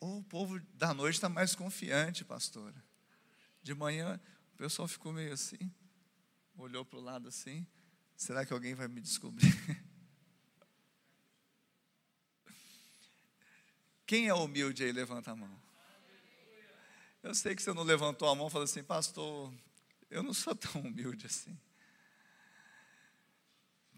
[0.00, 2.82] Oh, o povo da noite está mais confiante, pastora.
[3.62, 4.20] De manhã,
[4.54, 5.70] o pessoal ficou meio assim,
[6.62, 7.66] olhou para o lado assim.
[8.16, 9.52] Será que alguém vai me descobrir?
[14.06, 15.60] Quem é humilde aí, levanta a mão.
[17.22, 19.52] Eu sei que você não levantou a mão e falou assim, pastor,
[20.10, 21.58] eu não sou tão humilde assim.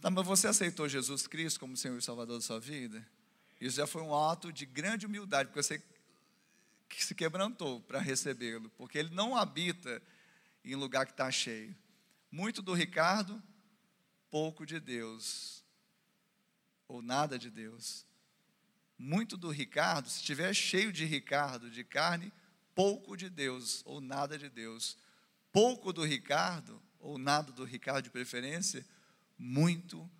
[0.00, 3.06] Tá, mas você aceitou Jesus Cristo como Senhor e Salvador da sua vida?
[3.60, 5.82] Isso já foi um ato de grande humildade, porque você
[6.98, 10.02] se quebrantou para recebê-lo, porque ele não habita
[10.64, 11.74] em lugar que está cheio.
[12.34, 13.40] Muito do Ricardo,
[14.28, 15.62] pouco de Deus,
[16.88, 18.04] ou nada de Deus.
[18.98, 22.32] Muito do Ricardo, se estiver cheio de Ricardo, de carne,
[22.74, 24.98] pouco de Deus, ou nada de Deus.
[25.52, 28.84] Pouco do Ricardo, ou nada do Ricardo de preferência,
[29.38, 30.10] muito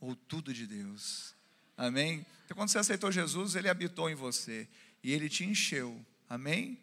[0.00, 1.32] ou tudo de Deus.
[1.76, 2.26] Amém?
[2.44, 4.68] Então, quando você aceitou Jesus, ele habitou em você
[5.00, 6.04] e ele te encheu.
[6.28, 6.76] Amém?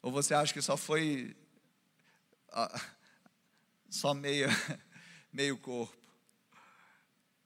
[0.00, 1.36] Ou você acha que só foi
[2.52, 2.80] ah,
[3.88, 4.48] só meia,
[5.32, 5.96] meio corpo?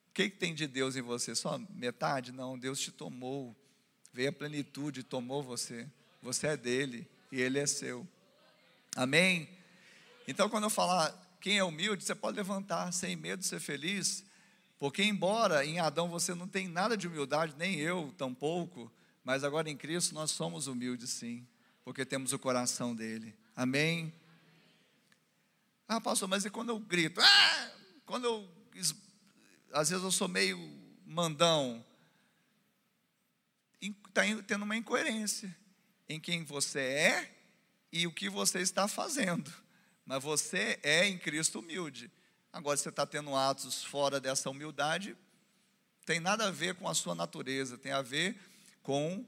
[0.08, 1.34] O que, que tem de Deus em você?
[1.34, 2.32] Só metade?
[2.32, 3.56] Não, Deus te tomou.
[4.12, 5.88] Veio a plenitude, tomou você.
[6.20, 8.06] Você é dele e ele é seu.
[8.96, 9.48] Amém?
[10.26, 11.10] Então, quando eu falar
[11.40, 14.24] quem é humilde, você pode levantar sem medo ser feliz,
[14.78, 18.92] porque embora em Adão você não tem nada de humildade, nem eu tampouco,
[19.24, 21.46] mas agora em Cristo nós somos humildes sim,
[21.84, 23.34] porque temos o coração dele.
[23.56, 24.12] Amém?
[25.92, 27.20] Ah, pastor, mas e quando eu grito?
[27.20, 27.72] Ah!
[28.06, 28.48] Quando eu.
[29.72, 30.56] Às vezes eu sou meio
[31.04, 31.84] mandão.
[33.80, 35.54] Está tendo uma incoerência
[36.08, 37.36] em quem você é
[37.92, 39.52] e o que você está fazendo
[40.10, 42.10] mas você é em Cristo humilde.
[42.52, 45.16] Agora, você está tendo atos fora dessa humildade,
[46.04, 48.36] tem nada a ver com a sua natureza, tem a ver
[48.82, 49.24] com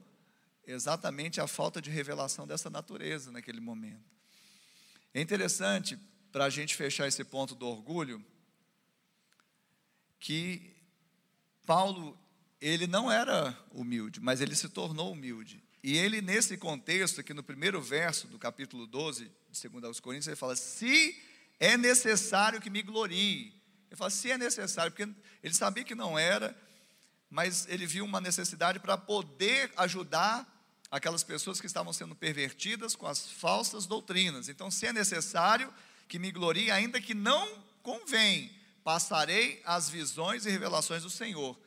[0.67, 4.03] exatamente a falta de revelação dessa natureza naquele momento.
[5.13, 5.97] É interessante,
[6.33, 8.25] para a gente fechar esse ponto do orgulho,
[10.19, 10.75] que
[11.63, 12.19] Paulo,
[12.59, 15.63] ele não era humilde, mas ele se tornou humilde.
[15.83, 20.27] E ele, nesse contexto, aqui no primeiro verso do capítulo 12 de 2 aos Coríntios,
[20.27, 21.21] ele fala: Se
[21.59, 23.53] é necessário que me glorie.
[23.91, 26.57] Ele fala: Se é necessário, porque ele sabia que não era,
[27.29, 30.49] mas ele viu uma necessidade para poder ajudar
[30.89, 34.49] aquelas pessoas que estavam sendo pervertidas com as falsas doutrinas.
[34.49, 35.71] Então, se é necessário
[36.07, 38.51] que me glorie, ainda que não convém,
[38.83, 41.57] passarei as visões e revelações do Senhor.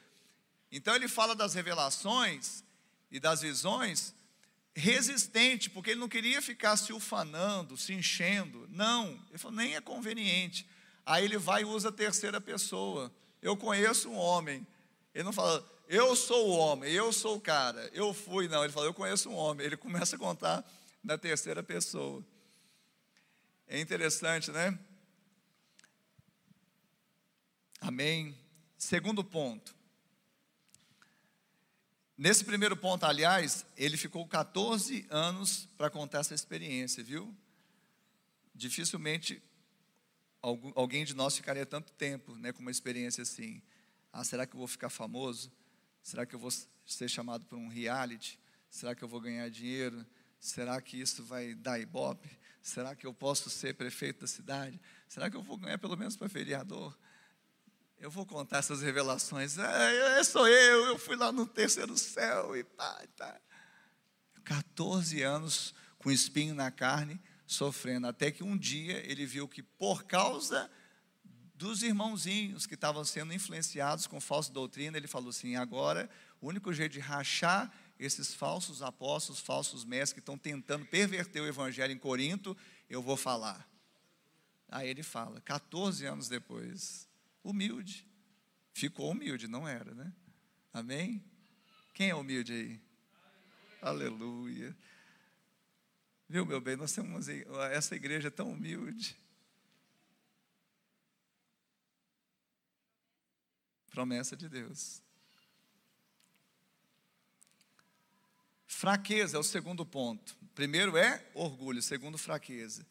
[0.70, 2.62] Então ele fala das revelações
[3.10, 4.14] e das visões
[4.74, 8.68] resistente, porque ele não queria ficar se ufanando, se enchendo.
[8.70, 10.68] Não, ele falou, nem é conveniente.
[11.04, 13.10] Aí ele vai e usa a terceira pessoa.
[13.40, 14.66] Eu conheço um homem.
[15.14, 18.64] Ele não fala, eu sou o homem, eu sou o cara, eu fui, não.
[18.64, 19.64] Ele fala, eu conheço um homem.
[19.64, 20.64] Ele começa a contar
[21.02, 22.22] na terceira pessoa.
[23.68, 24.78] É interessante, né?
[27.80, 28.36] Amém.
[28.78, 29.74] Segundo ponto.
[32.16, 37.36] Nesse primeiro ponto, aliás, ele ficou 14 anos para contar essa experiência, viu?
[38.54, 39.42] Dificilmente
[40.40, 43.60] alguém de nós ficaria tanto tempo né, com uma experiência assim.
[44.12, 45.52] Ah, será que eu vou ficar famoso?
[46.02, 46.52] Será que eu vou
[46.86, 48.38] ser chamado para um reality?
[48.70, 50.06] Será que eu vou ganhar dinheiro?
[50.38, 52.28] Será que isso vai dar ibope?
[52.62, 54.80] Será que eu posso ser prefeito da cidade?
[55.08, 56.96] Será que eu vou ganhar pelo menos para vereador?
[57.98, 59.56] Eu vou contar essas revelações.
[59.56, 63.40] É, sou eu, eu fui lá no terceiro céu e pá, tá.
[64.44, 70.04] 14 anos com espinho na carne, sofrendo, até que um dia ele viu que por
[70.04, 70.70] causa
[71.54, 76.08] dos irmãozinhos que estavam sendo influenciados com falsa doutrina, ele falou assim: agora
[76.40, 81.46] o único jeito de rachar esses falsos apóstolos, falsos mestres que estão tentando perverter o
[81.46, 82.56] evangelho em Corinto,
[82.88, 83.68] eu vou falar.
[84.68, 87.08] Aí ele fala, 14 anos depois,
[87.42, 88.06] humilde.
[88.74, 90.12] Ficou humilde, não era, né?
[90.72, 91.24] Amém?
[91.94, 92.80] Quem é humilde aí?
[93.80, 94.76] Aleluia.
[96.28, 97.28] Viu, meu bem, nós temos
[97.72, 99.16] essa igreja tão humilde.
[103.88, 105.00] Promessa de Deus.
[108.76, 110.36] Fraqueza é o segundo ponto.
[110.54, 112.86] Primeiro é orgulho, segundo, fraqueza.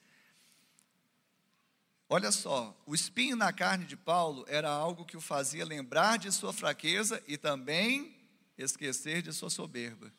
[2.09, 6.31] Olha só, o espinho na carne de Paulo era algo que o fazia lembrar de
[6.31, 8.17] sua fraqueza e também
[8.57, 10.11] esquecer de sua soberba.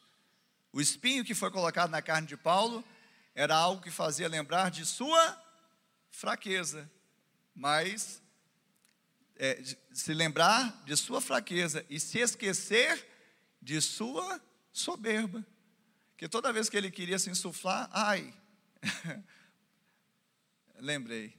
[0.72, 2.85] O espinho que foi colocado na carne de Paulo
[3.35, 5.42] era algo que fazia lembrar de sua
[6.12, 6.88] fraqueza,
[7.52, 8.22] mas
[9.35, 9.61] é,
[9.92, 13.05] se lembrar de sua fraqueza e se esquecer
[13.61, 14.40] de sua
[14.72, 15.44] soberba.
[16.16, 18.33] Que toda vez que ele queria se insuflar, ai,
[20.79, 21.37] lembrei,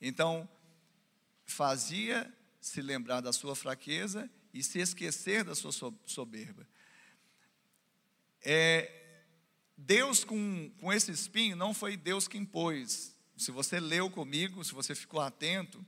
[0.00, 0.48] então,
[1.44, 5.72] fazia se lembrar da sua fraqueza e se esquecer da sua
[6.06, 6.66] soberba.
[8.42, 8.90] É,
[9.76, 13.14] Deus com, com esse espinho não foi Deus que impôs.
[13.36, 15.84] Se você leu comigo, se você ficou atento,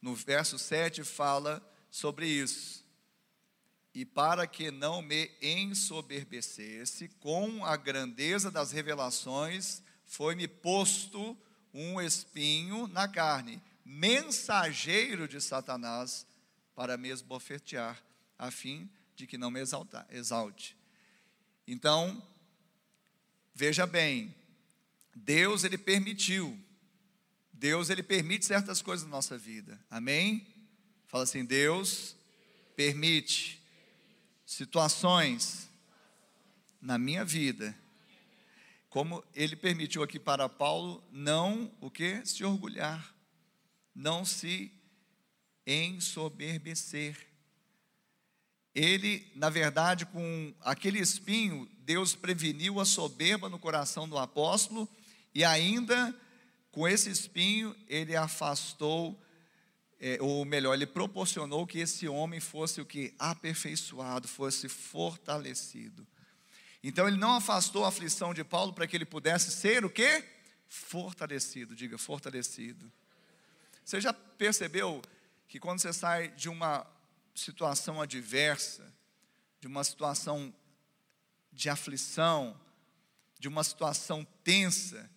[0.00, 2.84] no verso 7 fala sobre isso.
[3.94, 11.36] E para que não me ensoberbecesse com a grandeza das revelações, foi-me posto
[11.72, 16.26] um espinho na carne, mensageiro de Satanás,
[16.74, 18.00] para me esbofetear,
[18.38, 20.76] a fim de que não me exalte.
[21.66, 22.22] Então,
[23.54, 24.34] veja bem,
[25.14, 26.58] Deus ele permitiu,
[27.52, 30.46] Deus ele permite certas coisas na nossa vida, amém?
[31.06, 32.16] Fala assim, Deus
[32.74, 33.59] permite
[34.50, 35.70] situações
[36.82, 37.72] na minha vida
[38.88, 43.14] como ele permitiu aqui para Paulo não o que se orgulhar,
[43.94, 44.72] não se
[45.64, 47.28] ensoberbecer.
[48.74, 54.88] Ele, na verdade, com aquele espinho, Deus preveniu a soberba no coração do apóstolo
[55.32, 56.12] e ainda
[56.72, 59.16] com esse espinho ele afastou,
[60.00, 66.06] é, ou melhor, ele proporcionou que esse homem fosse o que aperfeiçoado, fosse fortalecido.
[66.82, 70.24] Então ele não afastou a aflição de Paulo para que ele pudesse ser o quê?
[70.66, 72.90] Fortalecido, diga, fortalecido.
[73.84, 75.02] Você já percebeu
[75.46, 76.86] que quando você sai de uma
[77.34, 78.90] situação adversa,
[79.60, 80.54] de uma situação
[81.52, 82.58] de aflição,
[83.38, 85.10] de uma situação tensa,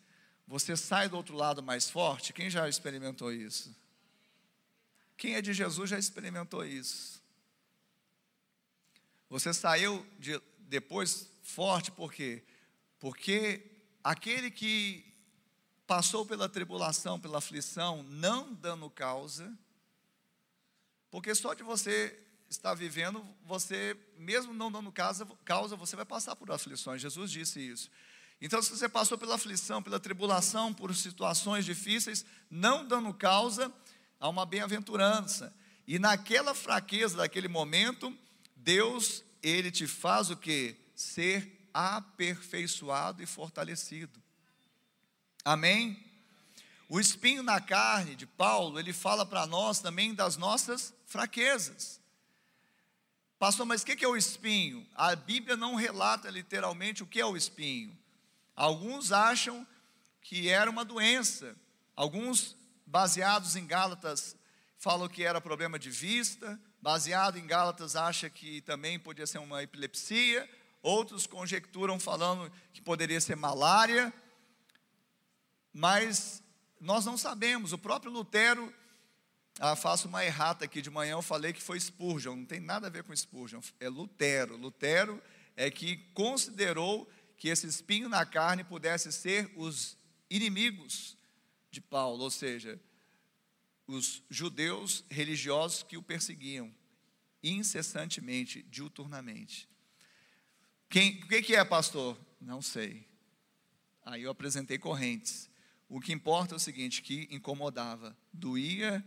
[0.46, 2.34] você sai do outro lado mais forte?
[2.34, 3.74] Quem já experimentou isso?
[5.24, 7.24] Quem é de Jesus já experimentou isso.
[9.30, 12.44] Você saiu de, depois forte, por quê?
[13.00, 13.72] Porque
[14.04, 15.16] aquele que
[15.88, 19.58] passou pela tribulação, pela aflição, não dando causa,
[21.10, 26.36] porque só de você estar vivendo, você, mesmo não dando causa, causa, você vai passar
[26.36, 27.02] por aflições.
[27.02, 27.90] Jesus disse isso.
[28.42, 33.74] Então, se você passou pela aflição, pela tribulação, por situações difíceis, não dando causa,
[34.24, 35.54] há uma bem-aventurança.
[35.86, 38.18] E naquela fraqueza daquele momento,
[38.56, 40.78] Deus, ele te faz o que?
[40.96, 44.22] ser aperfeiçoado e fortalecido.
[45.44, 46.02] Amém?
[46.88, 52.00] O espinho na carne de Paulo, ele fala para nós também das nossas fraquezas.
[53.38, 54.88] Pastor, mas o que é o espinho?
[54.96, 57.98] A Bíblia não relata literalmente o que é o espinho.
[58.56, 59.68] Alguns acham
[60.22, 61.54] que era uma doença,
[61.94, 62.56] alguns,
[62.94, 64.36] baseados em Gálatas,
[64.78, 69.64] falam que era problema de vista, baseado em Gálatas, acha que também podia ser uma
[69.64, 70.48] epilepsia,
[70.80, 74.14] outros conjecturam falando que poderia ser malária,
[75.74, 76.44] mas
[76.80, 77.74] nós não sabemos.
[77.74, 78.72] O próprio Lutero,
[79.60, 82.86] ah, faço uma errata aqui de manhã, eu falei que foi Spurgeon, não tem nada
[82.86, 84.56] a ver com Spurgeon, é Lutero.
[84.56, 85.20] Lutero
[85.56, 89.98] é que considerou que esse espinho na carne pudesse ser os
[90.30, 91.18] inimigos
[91.74, 92.80] de Paulo, ou seja,
[93.88, 96.72] os judeus religiosos que o perseguiam
[97.42, 99.68] incessantemente, diuturnamente.
[100.88, 102.16] Quem, o que é, pastor?
[102.40, 103.08] Não sei.
[104.06, 105.50] Aí eu apresentei correntes.
[105.90, 109.04] O que importa é o seguinte: que incomodava, doía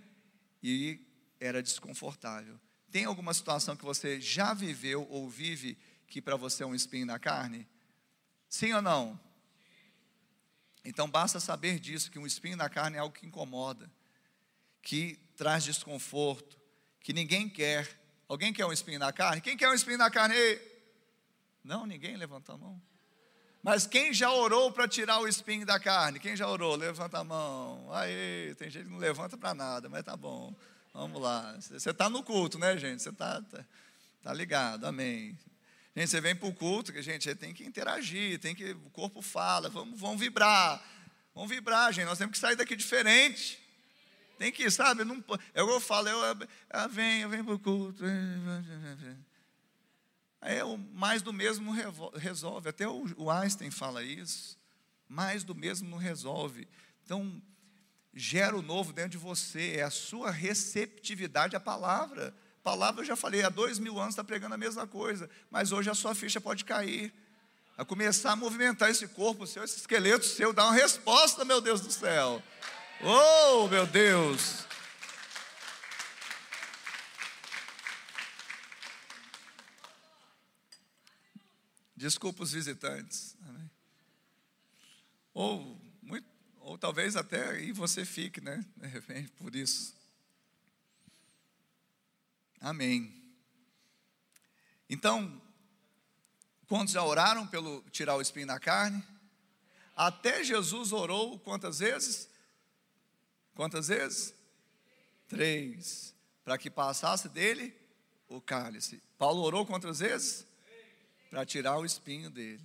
[0.61, 1.01] e
[1.39, 2.61] era desconfortável.
[2.91, 7.07] Tem alguma situação que você já viveu ou vive que para você é um espinho
[7.07, 7.69] na carne?
[8.49, 9.26] Sim ou não?
[10.87, 13.91] Então basta saber disso, que um espinho na carne é algo que incomoda,
[14.80, 16.57] que traz desconforto,
[17.01, 17.89] que ninguém quer.
[18.28, 19.41] Alguém quer um espinho na carne?
[19.41, 20.34] Quem quer um espinho na carne?
[21.64, 22.80] Não, ninguém levanta a mão.
[23.62, 26.20] Mas quem já orou para tirar o espinho da carne?
[26.20, 26.76] Quem já orou?
[26.76, 27.93] Levanta a mão.
[27.93, 30.55] Aí, tem gente que não levanta para nada, mas tá bom.
[30.95, 31.53] Vamos lá.
[31.61, 33.03] Você está no culto, né, gente?
[33.03, 33.64] Você está tá,
[34.22, 35.37] tá ligado, amém.
[35.97, 39.23] Gente, você vem para o culto, que gente, tem que interagir, tem que, o corpo
[39.23, 40.85] fala, vamos, vamos vibrar.
[41.35, 42.05] Vamos vibrar, gente.
[42.05, 43.59] Nós temos que sair daqui diferente.
[44.39, 45.05] Tem que, sabe?
[45.05, 45.25] Não,
[45.55, 48.05] eu falo, eu, eu venho, eu venho para o culto.
[50.43, 51.73] É o mais do mesmo
[52.15, 52.69] resolve.
[52.69, 54.59] Até o Einstein fala isso.
[55.09, 56.69] Mais do mesmo não resolve.
[57.07, 57.41] Então,
[58.13, 59.77] gera o novo dentro de você.
[59.79, 62.35] É a sua receptividade à palavra.
[62.67, 65.31] Palavra eu já falei, há dois mil anos está pregando a mesma coisa.
[65.53, 67.14] Mas hoje a sua ficha pode cair.
[67.79, 71.81] A começar a movimentar esse corpo seu, esse esqueleto seu, dar uma resposta, meu Deus
[71.81, 72.43] do céu.
[73.03, 74.64] Oh, meu Deus!
[81.97, 83.37] Desculpa os visitantes.
[85.33, 86.27] Ou, muito,
[86.59, 88.64] ou talvez até aí você fique, né?
[88.77, 89.96] De repente, por isso.
[92.61, 93.13] Amém.
[94.89, 95.41] Então,
[96.67, 99.03] quantos já oraram pelo tirar o espinho da carne?
[99.97, 102.29] Até Jesus orou quantas vezes?
[103.55, 104.35] Quantas vezes?
[105.29, 106.15] Três.
[106.45, 107.75] Para que passasse dele
[108.29, 109.03] o cálice.
[109.19, 110.47] Paulo orou quantas vezes?
[111.37, 112.63] para tirar o espinho dele.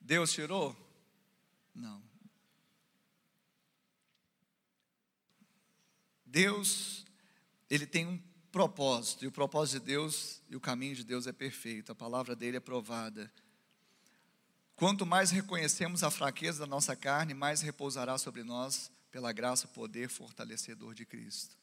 [0.00, 0.76] Deus tirou?
[1.74, 2.02] Não.
[6.26, 7.06] Deus,
[7.70, 11.32] ele tem um propósito, e o propósito de Deus e o caminho de Deus é
[11.32, 13.30] perfeito, a palavra dele é provada.
[14.74, 20.08] Quanto mais reconhecemos a fraqueza da nossa carne, mais repousará sobre nós pela graça, poder
[20.08, 21.56] fortalecedor de Cristo.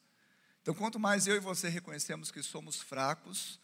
[0.60, 3.58] Então, quanto mais eu e você reconhecemos que somos fracos,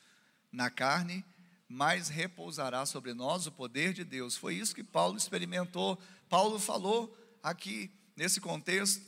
[0.52, 1.24] na carne,
[1.68, 4.36] mais repousará sobre nós o poder de Deus.
[4.36, 5.98] Foi isso que Paulo experimentou.
[6.28, 9.02] Paulo falou aqui nesse contexto,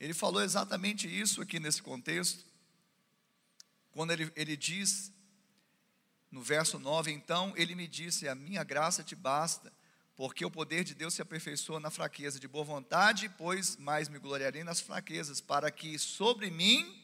[0.00, 2.44] ele falou exatamente isso aqui nesse contexto,
[3.94, 5.12] quando ele, ele diz,
[6.30, 9.72] no verso 9: Então ele me disse: A minha graça te basta,
[10.16, 14.18] porque o poder de Deus se aperfeiçoa na fraqueza de boa vontade, pois mais me
[14.18, 17.00] gloriarei nas fraquezas, para que sobre mim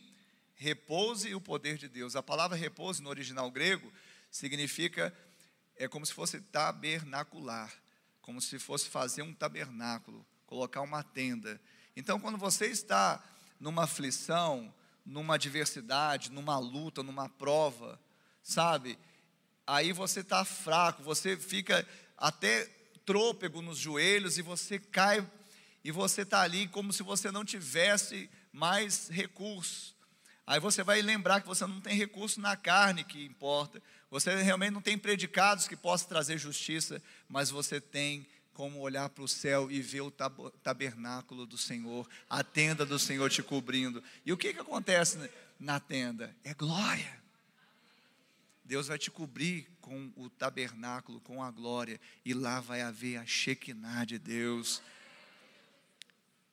[0.56, 2.16] repouse o poder de Deus.
[2.16, 3.90] A palavra repouso no original grego
[4.30, 5.14] significa
[5.76, 7.72] é como se fosse tabernacular,
[8.20, 11.58] como se fosse fazer um tabernáculo, colocar uma tenda.
[11.96, 13.24] Então, quando você está
[13.58, 14.74] numa aflição,
[15.04, 18.00] numa adversidade, numa luta, numa prova,
[18.42, 18.98] sabe?
[19.66, 21.86] Aí você está fraco, você fica
[22.16, 22.64] até
[23.04, 25.26] trôpego nos joelhos e você cai
[25.82, 29.94] e você está ali como se você não tivesse mais recurso.
[30.46, 33.80] Aí você vai lembrar que você não tem recurso na carne que importa.
[34.10, 38.26] Você realmente não tem predicados que possam trazer justiça, mas você tem
[38.60, 40.12] como olhar para o céu e ver o
[40.62, 44.04] tabernáculo do Senhor, a tenda do Senhor te cobrindo.
[44.22, 46.36] E o que, que acontece na tenda?
[46.44, 47.22] É glória.
[48.62, 53.24] Deus vai te cobrir com o tabernáculo, com a glória, e lá vai haver a
[53.24, 54.82] Shekinah de Deus.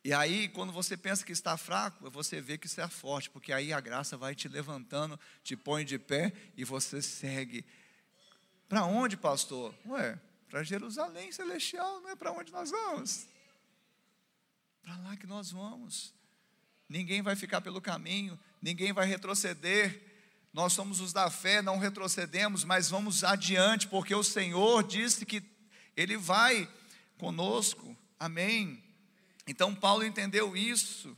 [0.02, 3.74] E aí, quando você pensa que está fraco, você vê que está forte, porque aí
[3.74, 7.66] a graça vai te levantando, te põe de pé e você segue.
[8.70, 9.76] Para onde, pastor?
[9.86, 10.18] Ué,
[10.50, 13.28] para Jerusalém celestial, não é para onde nós vamos.
[14.82, 16.14] para lá que nós vamos.
[16.88, 20.02] Ninguém vai ficar pelo caminho, ninguém vai retroceder.
[20.54, 25.44] Nós somos os da fé, não retrocedemos, mas vamos adiante, porque o Senhor disse que
[25.96, 26.68] Ele vai
[27.18, 27.96] conosco.
[28.18, 28.82] Amém.
[29.46, 31.16] Então Paulo entendeu isso.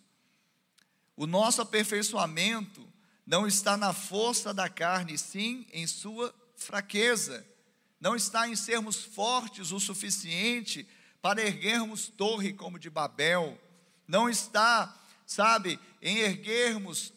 [1.15, 2.88] O nosso aperfeiçoamento
[3.25, 7.45] não está na força da carne, sim em sua fraqueza.
[7.99, 10.87] Não está em sermos fortes o suficiente
[11.21, 13.59] para erguermos torre como de Babel.
[14.07, 17.13] Não está, sabe, em erguermos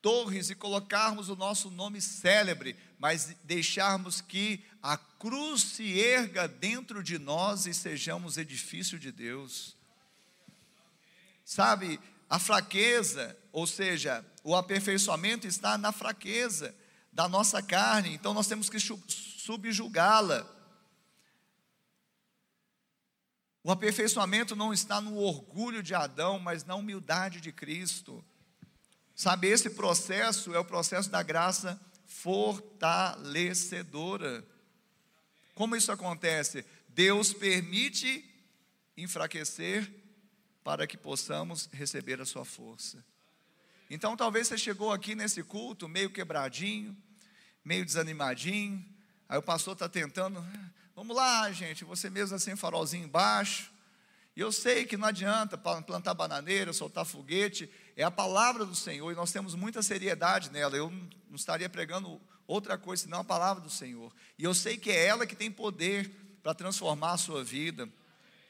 [0.00, 7.02] torres e colocarmos o nosso nome célebre, mas deixarmos que a cruz se erga dentro
[7.02, 9.76] de nós e sejamos edifício de Deus.
[11.44, 16.74] Sabe, a fraqueza, ou seja, o aperfeiçoamento está na fraqueza
[17.12, 18.78] da nossa carne, então nós temos que
[19.48, 20.46] subjugá-la.
[23.64, 28.22] O aperfeiçoamento não está no orgulho de Adão, mas na humildade de Cristo.
[29.14, 34.46] Sabe, esse processo é o processo da graça fortalecedora.
[35.54, 36.62] Como isso acontece?
[36.86, 38.22] Deus permite
[38.98, 39.90] enfraquecer
[40.62, 43.02] para que possamos receber a sua força.
[43.88, 46.94] Então, talvez você chegou aqui nesse culto meio quebradinho,
[47.64, 48.97] meio desanimadinho,
[49.28, 50.44] aí o pastor está tentando,
[50.96, 53.70] vamos lá, gente, você mesmo assim, farolzinho embaixo.
[54.34, 59.10] E eu sei que não adianta plantar bananeira, soltar foguete, é a palavra do Senhor
[59.10, 60.76] e nós temos muita seriedade nela.
[60.76, 60.90] Eu
[61.28, 64.12] não estaria pregando outra coisa senão a palavra do Senhor.
[64.38, 66.08] E eu sei que é ela que tem poder
[66.42, 67.88] para transformar a sua vida.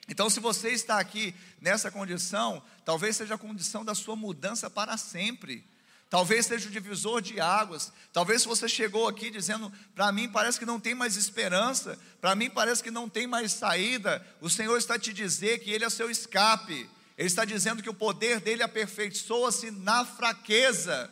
[0.09, 4.97] Então, se você está aqui nessa condição, talvez seja a condição da sua mudança para
[4.97, 5.64] sempre.
[6.11, 7.93] Talvez seja o divisor de águas.
[8.13, 12.49] Talvez você chegou aqui dizendo: para mim parece que não tem mais esperança, para mim
[12.49, 14.27] parece que não tem mais saída.
[14.41, 16.89] O Senhor está te dizer que Ele é seu escape.
[17.17, 21.11] Ele está dizendo que o poder dele aperfeiçoa-se na fraqueza.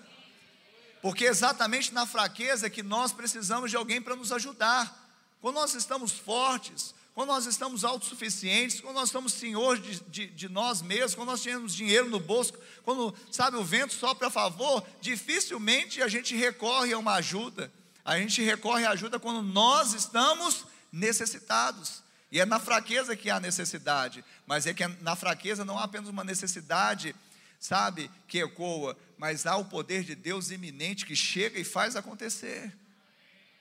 [1.02, 5.04] Porque é exatamente na fraqueza que nós precisamos de alguém para nos ajudar.
[5.40, 10.48] Quando nós estamos fortes, quando nós estamos autossuficientes, quando nós estamos senhores de, de, de,
[10.50, 12.52] nós mesmos, quando nós temos dinheiro no bolso,
[12.84, 17.72] quando, sabe, o vento sopra a favor, dificilmente a gente recorre a uma ajuda.
[18.04, 22.02] A gente recorre à ajuda quando nós estamos necessitados.
[22.30, 26.10] E é na fraqueza que há necessidade, mas é que na fraqueza não há apenas
[26.10, 27.16] uma necessidade,
[27.58, 32.76] sabe, que ecoa, mas há o poder de Deus iminente que chega e faz acontecer.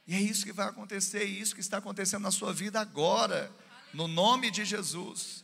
[0.07, 3.51] E é isso que vai acontecer, e isso que está acontecendo na sua vida agora,
[3.93, 5.43] no nome de Jesus.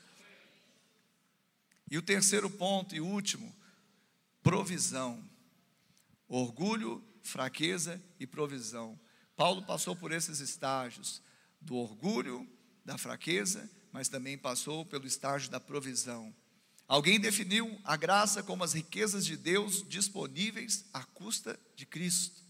[1.90, 3.54] E o terceiro ponto e último,
[4.44, 5.24] provisão.
[6.28, 9.00] Orgulho, fraqueza e provisão.
[9.36, 11.22] Paulo passou por esses estágios
[11.60, 12.48] do orgulho,
[12.86, 16.34] da fraqueza, mas também passou pelo estágio da provisão.
[16.88, 22.41] Alguém definiu a graça como as riquezas de Deus disponíveis à custa de Cristo.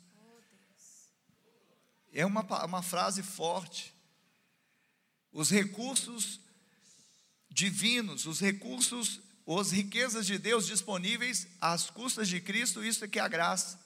[2.11, 3.93] É uma, uma frase forte.
[5.31, 6.39] Os recursos
[7.49, 13.19] divinos, os recursos, as riquezas de Deus disponíveis às custas de Cristo, isso é que
[13.19, 13.79] é a graça.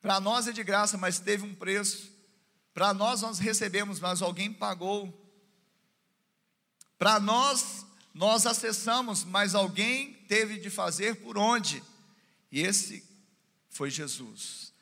[0.00, 2.12] Para nós é de graça, mas teve um preço.
[2.74, 5.12] Para nós nós recebemos, mas alguém pagou.
[6.98, 11.82] Para nós nós acessamos, mas alguém teve de fazer por onde?
[12.50, 13.04] E esse
[13.68, 14.73] foi Jesus.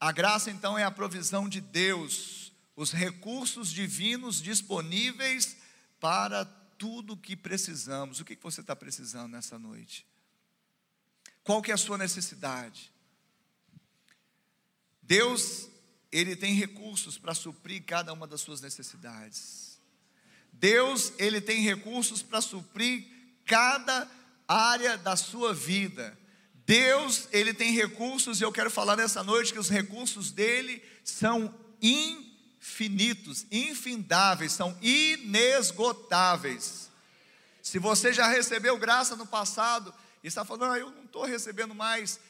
[0.00, 5.58] A graça então é a provisão de Deus, os recursos divinos disponíveis
[6.00, 6.46] para
[6.78, 8.18] tudo que precisamos.
[8.18, 10.06] O que você está precisando nessa noite?
[11.44, 12.90] Qual que é a sua necessidade?
[15.02, 15.68] Deus,
[16.10, 19.78] Ele tem recursos para suprir cada uma das suas necessidades.
[20.50, 23.06] Deus, Ele tem recursos para suprir
[23.44, 24.10] cada
[24.48, 26.18] área da sua vida.
[26.70, 31.52] Deus, ele tem recursos e eu quero falar nessa noite que os recursos dele são
[31.82, 36.88] infinitos, infindáveis, são inesgotáveis.
[37.60, 39.92] Se você já recebeu graça no passado
[40.22, 42.20] e está falando, ah, eu não estou recebendo mais,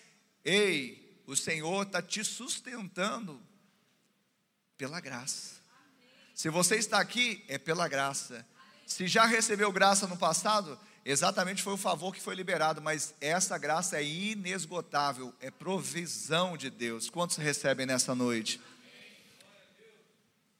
[0.43, 3.39] ei, o Senhor está te sustentando
[4.79, 5.57] pela graça.
[6.35, 8.47] Se você está aqui, é pela graça.
[8.87, 13.57] Se já recebeu graça no passado, Exatamente foi o favor que foi liberado, mas essa
[13.57, 17.09] graça é inesgotável, é provisão de Deus.
[17.09, 18.61] Quantos recebem nessa noite?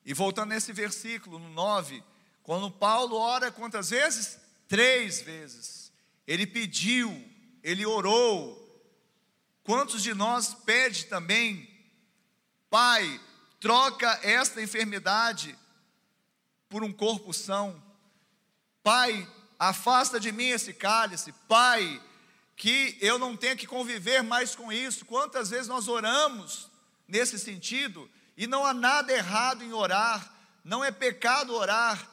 [0.05, 2.03] E voltando nesse versículo, no 9,
[2.43, 4.39] quando Paulo ora quantas vezes?
[4.67, 5.93] Três vezes.
[6.27, 7.13] Ele pediu,
[7.63, 8.59] ele orou.
[9.63, 11.69] Quantos de nós pede também,
[12.71, 13.21] Pai,
[13.59, 15.57] troca esta enfermidade
[16.69, 17.83] por um corpo são?
[18.83, 19.29] Pai,
[19.61, 21.33] afasta de mim esse cálice.
[21.47, 22.03] Pai,
[22.57, 25.05] que eu não tenha que conviver mais com isso.
[25.05, 26.71] Quantas vezes nós oramos
[27.07, 30.35] nesse sentido e não há nada errado em orar,
[30.65, 32.09] não é pecado orar.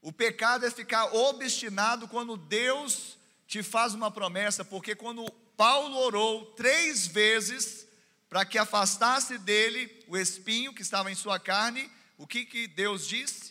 [0.00, 3.18] O pecado é ficar obstinado quando Deus
[3.48, 7.88] te faz uma promessa, porque quando Paulo orou três vezes
[8.28, 13.06] para que afastasse dele o espinho que estava em sua carne, o que, que Deus
[13.06, 13.45] disse?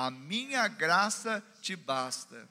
[0.00, 2.48] A minha graça te basta.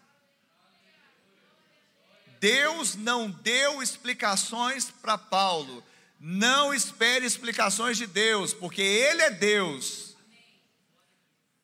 [2.42, 5.82] Deus não deu explicações para Paulo.
[6.20, 10.18] Não espere explicações de Deus, porque Ele é Deus.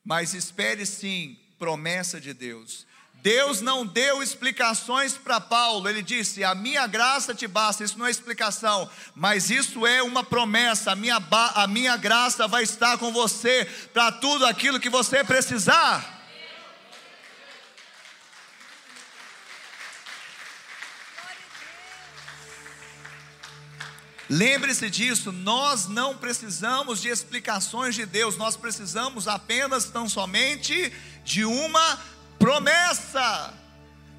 [0.06, 2.88] Mas espere sim promessa de Deus.
[3.24, 7.82] Deus não deu explicações para Paulo, ele disse: A minha graça te basta.
[7.82, 10.92] Isso não é explicação, mas isso é uma promessa.
[10.92, 11.24] A minha,
[11.56, 13.64] a minha graça vai estar com você
[13.94, 16.22] para tudo aquilo que você precisar.
[24.30, 30.92] Lembre-se disso, nós não precisamos de explicações de Deus, nós precisamos apenas, tão somente,
[31.24, 32.00] de uma
[32.44, 33.54] promessa.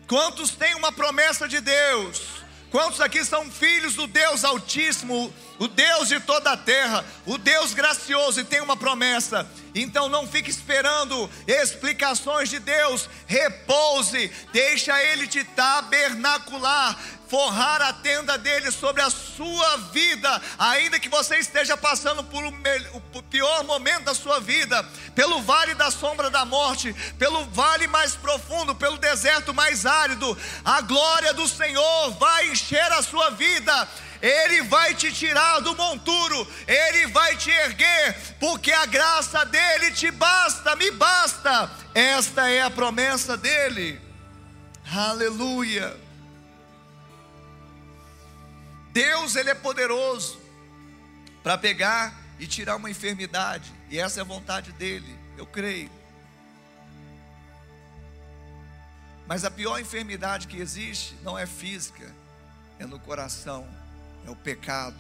[0.09, 2.22] Quantos têm uma promessa de Deus?
[2.70, 7.75] Quantos aqui são filhos do Deus Altíssimo, o Deus de toda a terra, o Deus
[7.75, 9.47] gracioso e tem uma promessa?
[9.75, 16.99] Então não fique esperando explicações de Deus, repouse, deixa Ele te tabernacular,
[17.29, 23.23] forrar a tenda dele sobre a sua vida, ainda que você esteja passando por o
[23.23, 24.85] pior momento da sua vida,
[25.15, 30.81] pelo vale da sombra da morte, pelo vale mais profundo, pelo deserto mais árido, a
[30.83, 33.89] glória do Senhor vai encher a sua vida.
[34.25, 40.11] Ele vai te tirar do monturo, Ele vai te erguer, porque a graça dele te
[40.11, 41.70] basta, me basta.
[41.95, 44.01] Esta é a promessa dele.
[44.91, 45.95] Aleluia.
[48.93, 50.41] Deus, Ele é poderoso
[51.43, 55.91] para pegar e tirar uma enfermidade, e essa é a vontade dEle, eu creio.
[59.27, 62.11] Mas a pior enfermidade que existe não é física,
[62.79, 63.68] é no coração,
[64.27, 64.97] é o pecado.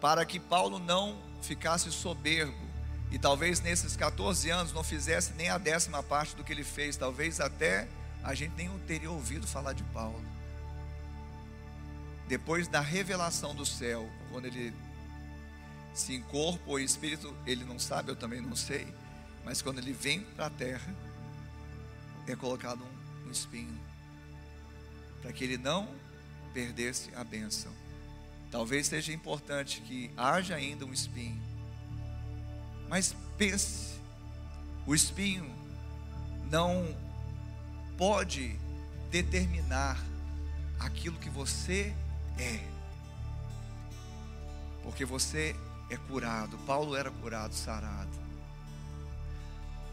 [0.00, 2.66] Para que Paulo não ficasse soberbo,
[3.10, 6.96] e talvez nesses 14 anos não fizesse nem a décima parte do que ele fez,
[6.96, 7.88] talvez até
[8.22, 10.22] a gente nem teria ouvido falar de Paulo.
[12.26, 14.74] Depois da revelação do céu, quando ele
[15.94, 18.92] se incorpora, o espírito, ele não sabe, eu também não sei,
[19.44, 20.94] mas quando ele vem para a terra,
[22.26, 23.78] é colocado um, um espinho,
[25.26, 25.88] para que ele não
[26.54, 27.72] perdesse a bênção.
[28.48, 31.42] Talvez seja importante que haja ainda um espinho,
[32.88, 33.98] mas pense,
[34.86, 35.52] o espinho
[36.48, 36.96] não
[37.98, 38.56] pode
[39.10, 40.00] determinar
[40.78, 41.92] aquilo que você
[42.38, 42.60] é.
[44.84, 45.56] Porque você
[45.90, 46.56] é curado.
[46.58, 48.16] Paulo era curado, sarado.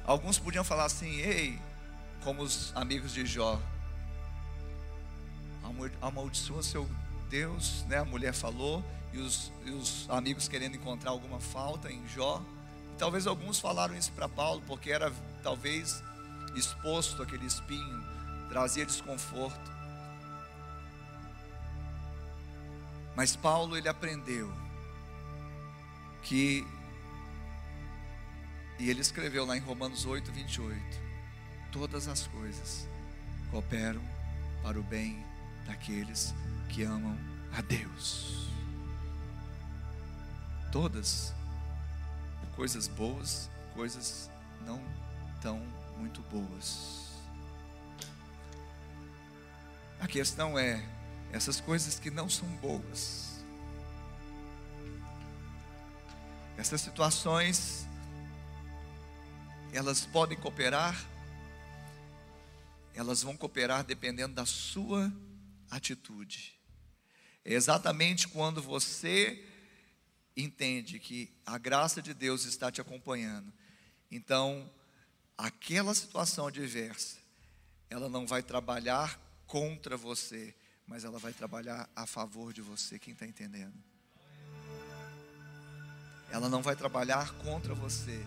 [0.06, 1.60] Alguns podiam falar assim: ei,
[2.24, 3.60] como os amigos de Jó,
[6.02, 6.90] amaldiçoa seu
[7.30, 7.98] Deus, né?
[7.98, 12.42] A mulher falou, e os, e os amigos querendo encontrar alguma falta em Jó.
[12.94, 15.12] E talvez alguns falaram isso para Paulo, porque era
[15.42, 16.04] talvez
[16.56, 18.04] exposto aquele espinho,
[18.50, 19.72] trazia desconforto.
[23.16, 24.52] Mas Paulo ele aprendeu
[26.24, 26.66] que
[28.80, 30.78] e ele escreveu lá em Romanos 8, 28,
[31.72, 32.88] todas as coisas
[33.52, 34.02] cooperam
[34.64, 35.24] para o bem
[35.66, 36.34] daqueles
[36.70, 37.18] que amam
[37.52, 38.48] a Deus.
[40.72, 41.34] Todas
[42.56, 44.30] coisas boas, coisas
[44.66, 44.82] não
[45.42, 45.60] tão
[45.98, 47.12] muito boas.
[50.00, 50.84] A questão é,
[51.32, 53.44] essas coisas que não são boas,
[56.58, 57.88] essas situações,
[59.72, 60.96] elas podem cooperar,
[62.94, 65.12] elas vão cooperar dependendo da sua
[65.76, 66.58] atitude.
[67.46, 69.44] É exatamente quando você
[70.36, 73.52] entende que a graça de Deus está te acompanhando.
[74.10, 74.70] Então,
[75.38, 77.18] aquela situação adversa,
[77.90, 80.56] ela não vai trabalhar contra você,
[80.88, 82.98] mas ela vai trabalhar a favor de você.
[82.98, 83.74] Quem está entendendo?
[86.32, 88.26] Ela não vai trabalhar contra você,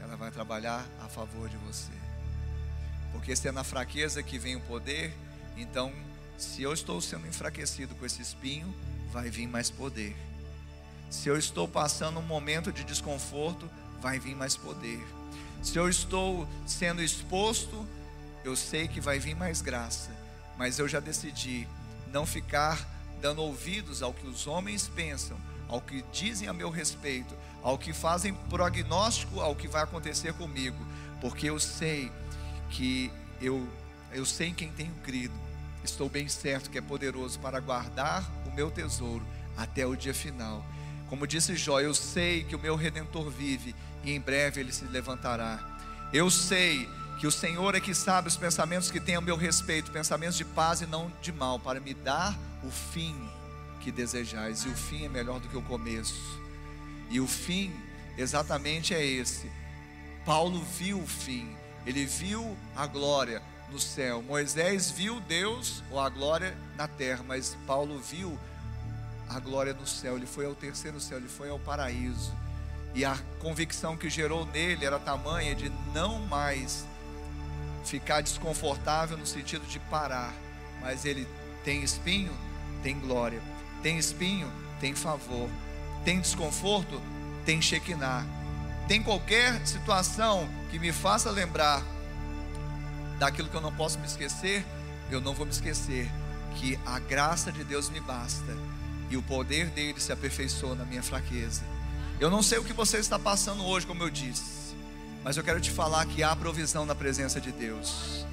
[0.00, 1.90] ela vai trabalhar a favor de você.
[3.12, 5.12] Porque se é na fraqueza que vem o poder,
[5.56, 5.92] então,
[6.38, 8.72] se eu estou sendo enfraquecido com esse espinho,
[9.12, 10.16] vai vir mais poder.
[11.10, 13.68] Se eu estou passando um momento de desconforto,
[14.00, 15.04] vai vir mais poder.
[15.62, 17.84] Se eu estou sendo exposto,
[18.44, 20.10] eu sei que vai vir mais graça,
[20.56, 21.66] mas eu já decidi
[22.12, 22.88] não ficar
[23.20, 25.36] dando ouvidos ao que os homens pensam,
[25.66, 27.34] ao que dizem a meu respeito,
[27.64, 30.78] ao que fazem prognóstico ao que vai acontecer comigo,
[31.20, 32.12] porque eu sei
[32.70, 33.10] que
[33.40, 33.68] eu,
[34.12, 35.34] eu sei em quem tenho crido,
[35.84, 39.24] estou bem certo que é poderoso para guardar o meu tesouro
[39.56, 40.64] até o dia final.
[41.08, 43.74] Como disse Jó, eu sei que o meu redentor vive
[44.04, 45.58] e em breve ele se levantará.
[46.12, 49.90] Eu sei que o Senhor é que sabe os pensamentos que tem a meu respeito,
[49.90, 53.14] pensamentos de paz e não de mal, para me dar o fim
[53.80, 54.60] que desejais.
[54.64, 56.40] E o fim é melhor do que o começo.
[57.10, 57.72] E o fim
[58.16, 59.50] exatamente é esse.
[60.24, 61.48] Paulo viu o fim,
[61.86, 64.22] ele viu a glória no céu.
[64.22, 68.38] Moisés viu Deus ou a glória na terra, mas Paulo viu
[69.28, 70.16] a glória no céu.
[70.16, 72.32] Ele foi ao terceiro céu, ele foi ao paraíso.
[72.94, 76.86] E a convicção que gerou nele era tamanha de não mais
[77.84, 80.34] ficar desconfortável no sentido de parar,
[80.80, 81.26] mas ele
[81.64, 82.32] tem espinho,
[82.82, 83.40] tem glória,
[83.82, 84.50] tem espinho,
[84.80, 85.48] tem favor,
[86.04, 87.00] tem desconforto,
[87.44, 88.26] tem Shekinah.
[88.86, 91.82] Tem qualquer situação que me faça lembrar
[93.18, 94.64] daquilo que eu não posso me esquecer,
[95.10, 96.10] eu não vou me esquecer
[96.56, 98.56] que a graça de Deus me basta
[99.10, 101.62] e o poder dele se aperfeiçoa na minha fraqueza.
[102.20, 104.74] Eu não sei o que você está passando hoje, como eu disse,
[105.22, 108.26] mas eu quero te falar que há provisão na presença de Deus.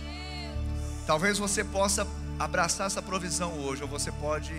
[1.06, 2.08] Talvez você possa
[2.40, 4.54] abraçar essa provisão hoje, ou você pode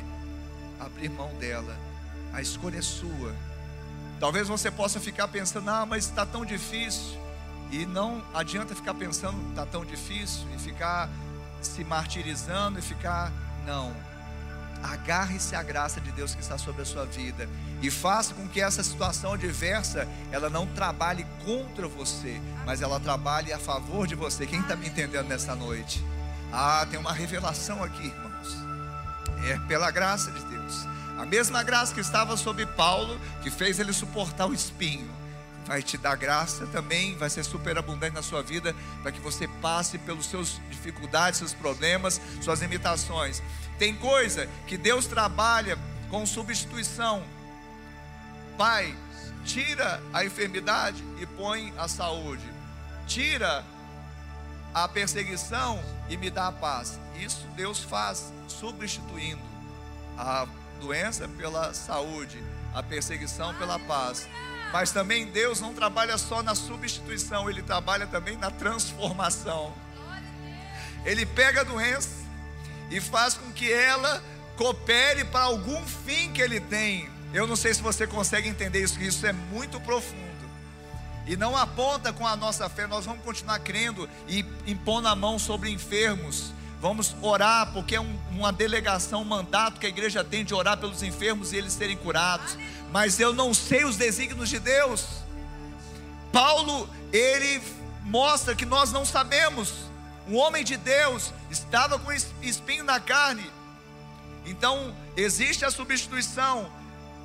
[0.79, 1.77] abrir mão dela.
[2.33, 3.35] A escolha é sua.
[4.21, 7.26] Talvez você possa ficar pensando, ah, mas está tão difícil.
[7.71, 11.09] E não adianta ficar pensando, está tão difícil, e ficar
[11.61, 13.33] se martirizando e ficar.
[13.67, 13.95] Não.
[14.83, 17.49] Agarre-se à graça de Deus que está sobre a sua vida
[17.83, 23.53] e faça com que essa situação adversa ela não trabalhe contra você, mas ela trabalhe
[23.53, 24.47] a favor de você.
[24.47, 26.05] Quem está me entendendo nessa noite?
[26.53, 28.57] Ah, tem uma revelação aqui, irmãos.
[29.49, 30.87] É pela graça de Deus.
[31.19, 35.11] A mesma graça que estava sobre Paulo, que fez ele suportar o espinho,
[35.67, 39.99] vai te dar graça também, vai ser superabundante na sua vida, para que você passe
[39.99, 43.43] pelos seus dificuldades, seus problemas, suas limitações.
[43.79, 45.77] Tem coisa que Deus trabalha
[46.09, 47.23] com substituição.
[48.57, 48.97] Pai,
[49.45, 52.45] tira a enfermidade e põe a saúde.
[53.07, 53.65] Tira
[54.73, 56.99] a perseguição e me dá a paz.
[57.17, 59.43] Isso Deus faz substituindo
[60.17, 60.47] a
[60.81, 62.43] doença pela saúde,
[62.75, 64.29] a perseguição pela paz.
[64.79, 69.73] Mas também Deus não trabalha só na substituição, Ele trabalha também na transformação.
[71.03, 72.11] Ele pega a doença
[72.91, 74.23] e faz com que ela
[74.55, 77.09] coopere para algum fim que Ele tem.
[77.33, 80.21] Eu não sei se você consegue entender isso, que isso é muito profundo.
[81.27, 85.39] E não aponta com a nossa fé, nós vamos continuar crendo e impondo a mão
[85.39, 86.53] sobre enfermos.
[86.81, 90.77] Vamos orar, porque é um, uma delegação, um mandato que a igreja tem de orar
[90.77, 92.57] pelos enfermos e eles serem curados
[92.97, 95.05] mas eu não sei os desígnios de Deus.
[96.33, 97.63] Paulo, ele
[98.03, 99.75] mostra que nós não sabemos.
[100.29, 103.51] Um homem de Deus estava com espinho na carne.
[104.45, 106.71] Então, existe a substituição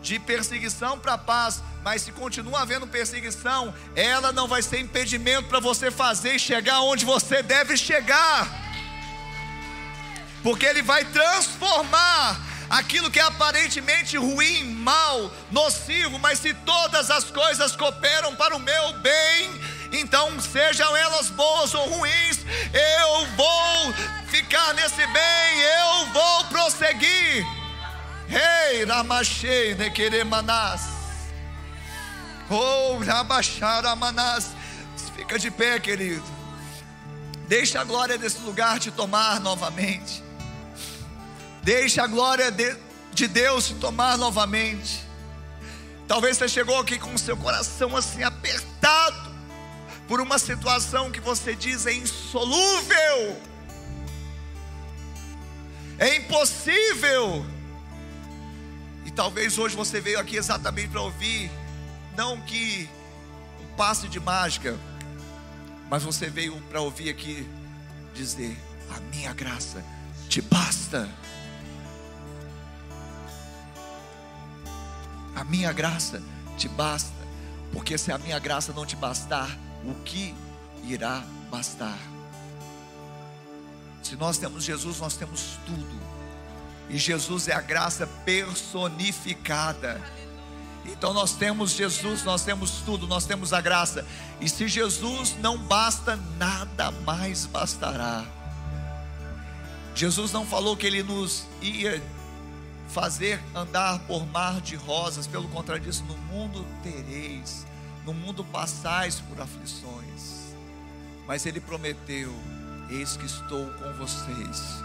[0.02, 5.60] de perseguição para paz, mas se continua havendo perseguição, ela não vai ser impedimento para
[5.60, 8.71] você fazer e chegar onde você deve chegar.
[10.44, 12.40] Porque ele vai transformar
[12.70, 18.60] aquilo que é aparentemente ruim, mal, nocivo, mas se todas as coisas cooperam para o
[18.60, 19.52] meu bem,
[19.92, 22.40] então sejam elas boas ou ruins,
[22.74, 23.94] eu vou
[24.28, 27.46] ficar nesse bem, eu vou prosseguir.
[28.28, 30.84] Rei, Ramachei, Nequeremanás.
[32.50, 34.52] Oh, Rabacharamanás.
[35.16, 36.24] Fica de pé, querido.
[37.48, 40.24] Deixa a glória desse lugar te tomar novamente.
[41.64, 42.76] Deixe a glória de,
[43.14, 45.04] de Deus te tomar novamente.
[46.08, 49.32] Talvez você chegou aqui com o seu coração assim apertado
[50.08, 53.42] por uma situação que você diz é insolúvel,
[55.98, 57.46] é impossível.
[59.06, 61.50] E talvez hoje você veio aqui exatamente para ouvir,
[62.18, 62.90] não que
[63.62, 64.78] um passe de mágica,
[65.90, 67.48] mas você veio para ouvir aqui
[68.14, 68.58] dizer:
[68.94, 69.82] a minha graça
[70.28, 71.10] te basta.
[75.36, 76.22] A minha graça
[76.58, 77.14] te basta,
[77.72, 80.36] porque se a minha graça não te bastar, o que
[80.84, 81.98] irá bastar?
[84.04, 86.00] Se nós temos Jesus, nós temos tudo.
[86.90, 90.02] E Jesus é a graça personificada.
[90.86, 94.06] Então nós temos Jesus, nós temos tudo, nós temos a graça.
[94.40, 98.26] E se Jesus não basta, nada mais bastará.
[99.94, 102.02] Jesus não falou que ele nos ia
[102.94, 107.66] fazer andar por mar de rosas, pelo contrário disso, no mundo tereis,
[108.06, 110.56] no mundo passais por aflições.
[111.28, 112.34] Mas ele prometeu:
[112.90, 114.84] Eis que estou com vocês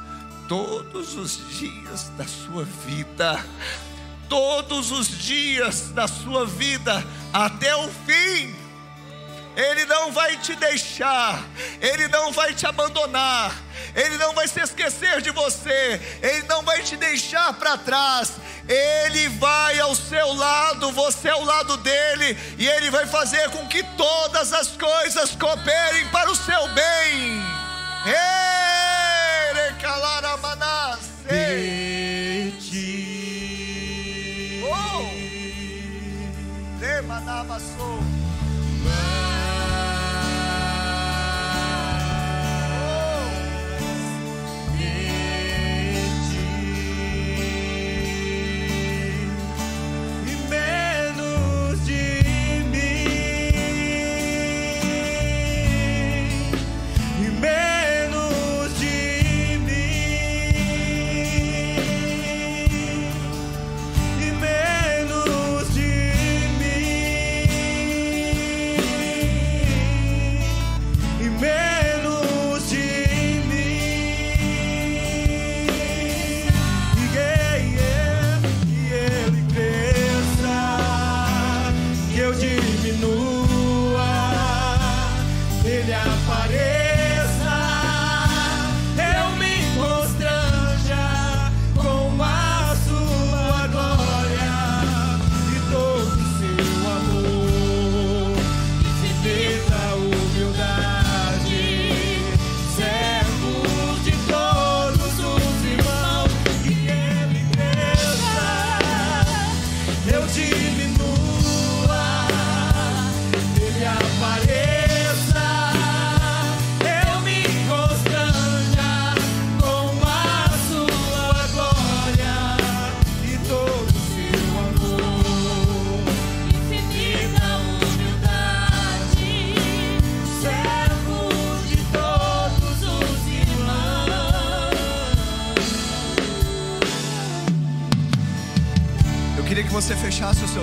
[0.49, 3.45] todos os dias da sua vida
[4.29, 8.66] todos os dias da sua vida até o fim.
[9.57, 11.43] Ele não vai te deixar,
[11.81, 13.57] Ele não vai te abandonar,
[13.95, 18.33] Ele não vai se esquecer de você, Ele não vai te deixar para trás,
[18.69, 23.83] Ele vai ao seu lado, você ao lado dele, e Ele vai fazer com que
[23.97, 27.43] todas as coisas cooperem para o seu bem.
[28.05, 28.47] Ei,
[37.07, 37.97] Manamassou.
[37.97, 38.06] você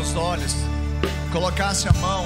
[0.03, 0.53] seus olhos,
[1.31, 2.25] colocasse a mão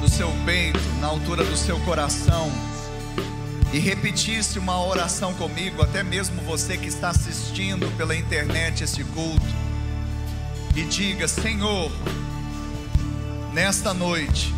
[0.00, 2.50] no seu peito, na altura do seu coração,
[3.72, 9.44] e repetisse uma oração comigo, até mesmo você que está assistindo pela internet esse culto,
[10.74, 11.92] e diga: Senhor,
[13.52, 14.54] nesta noite,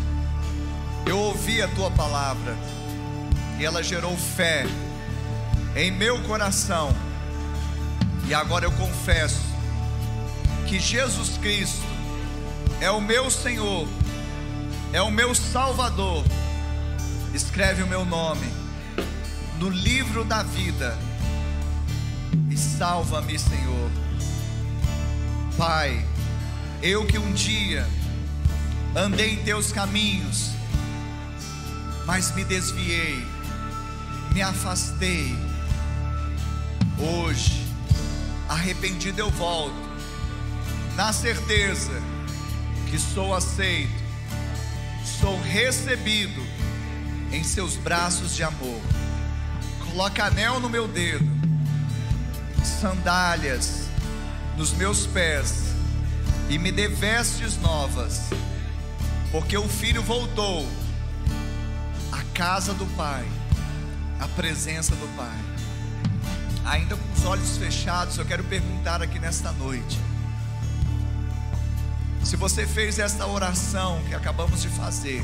[1.05, 2.55] eu ouvi a tua palavra,
[3.59, 4.65] e ela gerou fé
[5.75, 6.95] em meu coração,
[8.25, 9.41] e agora eu confesso
[10.67, 11.90] que Jesus Cristo
[12.81, 13.87] é o meu Senhor,
[14.91, 16.25] é o meu Salvador,
[17.31, 18.51] escreve o meu nome
[19.59, 20.97] no livro da vida
[22.49, 23.91] e salva-me, Senhor.
[25.55, 26.03] Pai,
[26.81, 27.87] eu que um dia
[28.95, 30.49] andei em teus caminhos,
[32.07, 33.23] mas me desviei,
[34.33, 35.37] me afastei.
[36.97, 37.63] Hoje,
[38.49, 39.75] arrependido eu volto
[40.95, 42.10] na certeza
[42.91, 44.03] que sou aceito,
[45.21, 46.45] sou recebido
[47.31, 48.81] em seus braços de amor.
[49.87, 51.25] Coloca anel no meu dedo,
[52.61, 53.87] sandálias
[54.57, 55.73] nos meus pés
[56.49, 58.23] e me dê vestes novas,
[59.31, 60.67] porque o filho voltou
[62.11, 63.25] à casa do Pai,
[64.19, 65.39] à presença do Pai.
[66.65, 69.97] Ainda com os olhos fechados, eu quero perguntar aqui nesta noite
[72.23, 75.23] se você fez esta oração que acabamos de fazer,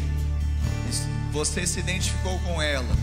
[1.32, 2.96] você se identificou com ela,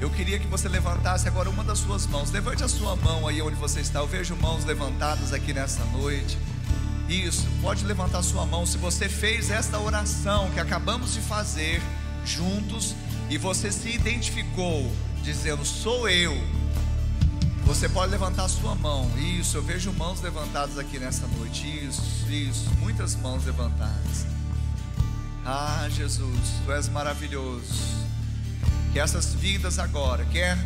[0.00, 2.30] eu queria que você levantasse agora uma das suas mãos.
[2.30, 3.98] Levante a sua mão aí onde você está.
[3.98, 6.38] Eu vejo mãos levantadas aqui nessa noite.
[7.08, 11.82] Isso, pode levantar sua mão se você fez esta oração que acabamos de fazer
[12.24, 12.94] juntos
[13.28, 14.90] e você se identificou
[15.22, 16.40] dizendo: Sou eu
[17.70, 19.08] você pode levantar a sua mão.
[19.16, 21.68] Isso, eu vejo mãos levantadas aqui nessa noite.
[21.86, 24.26] Isso, isso, muitas mãos levantadas.
[25.46, 27.80] Ah, Jesus, tu és maravilhoso.
[28.92, 30.58] Que essas vidas agora, quer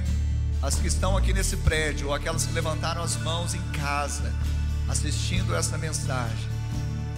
[0.62, 4.32] as que estão aqui nesse prédio, ou aquelas que levantaram as mãos em casa,
[4.88, 6.48] assistindo essa mensagem,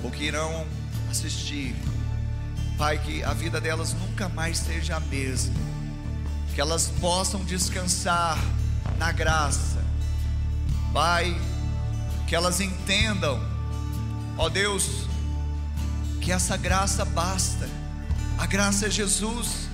[0.03, 0.67] ou que irão
[1.09, 1.77] assistir.
[2.77, 5.55] Pai, que a vida delas nunca mais seja a mesma.
[6.57, 8.37] Que elas possam descansar
[8.99, 9.85] na graça.
[10.93, 11.37] Pai,
[12.27, 13.41] que elas entendam,
[14.37, 15.07] ó Deus,
[16.21, 17.69] que essa graça basta.
[18.39, 19.69] A graça é Jesus,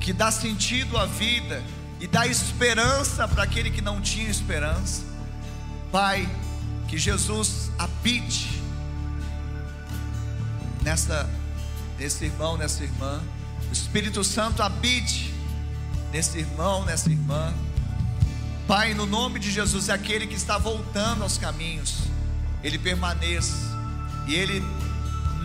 [0.00, 1.62] que dá sentido à vida
[2.00, 5.02] e dá esperança para aquele que não tinha esperança.
[5.90, 6.28] Pai,
[6.88, 8.62] que Jesus habite
[10.82, 11.28] nessa
[11.98, 13.22] nesse irmão, nessa irmã.
[13.68, 15.32] O Espírito Santo habite
[16.10, 17.54] nesse irmão, nessa irmã.
[18.72, 22.04] Pai, no nome de Jesus, é aquele que está voltando aos caminhos,
[22.64, 23.54] ele permaneça
[24.26, 24.64] e ele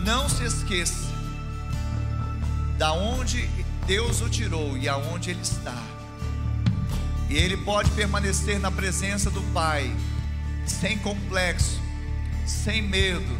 [0.02, 1.12] não se esqueça
[2.78, 3.46] da onde
[3.86, 5.76] Deus o tirou e aonde ele está.
[7.28, 9.94] E ele pode permanecer na presença do Pai,
[10.64, 11.78] sem complexo,
[12.46, 13.38] sem medo,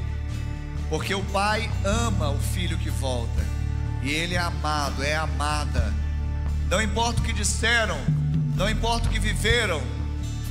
[0.91, 3.43] porque o Pai ama o filho que volta,
[4.03, 5.95] e ele é amado, é amada.
[6.69, 7.99] Não importa o que disseram,
[8.59, 9.81] não importa o que viveram,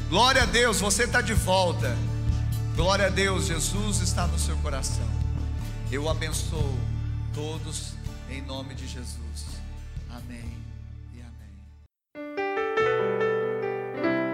[0.10, 1.96] glória a Deus, você está de volta.
[2.74, 5.06] Glória a Deus, Jesus está no seu coração.
[5.92, 6.78] Eu abençoo
[7.34, 7.94] todos
[8.30, 9.60] em nome de Jesus.
[10.10, 10.58] Amém.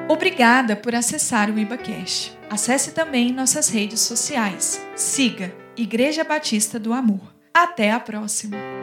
[0.08, 2.38] Obrigada por acessar o IbaCast.
[2.50, 4.80] Acesse também nossas redes sociais.
[4.96, 7.34] Siga Igreja Batista do Amor.
[7.52, 8.83] Até a próxima!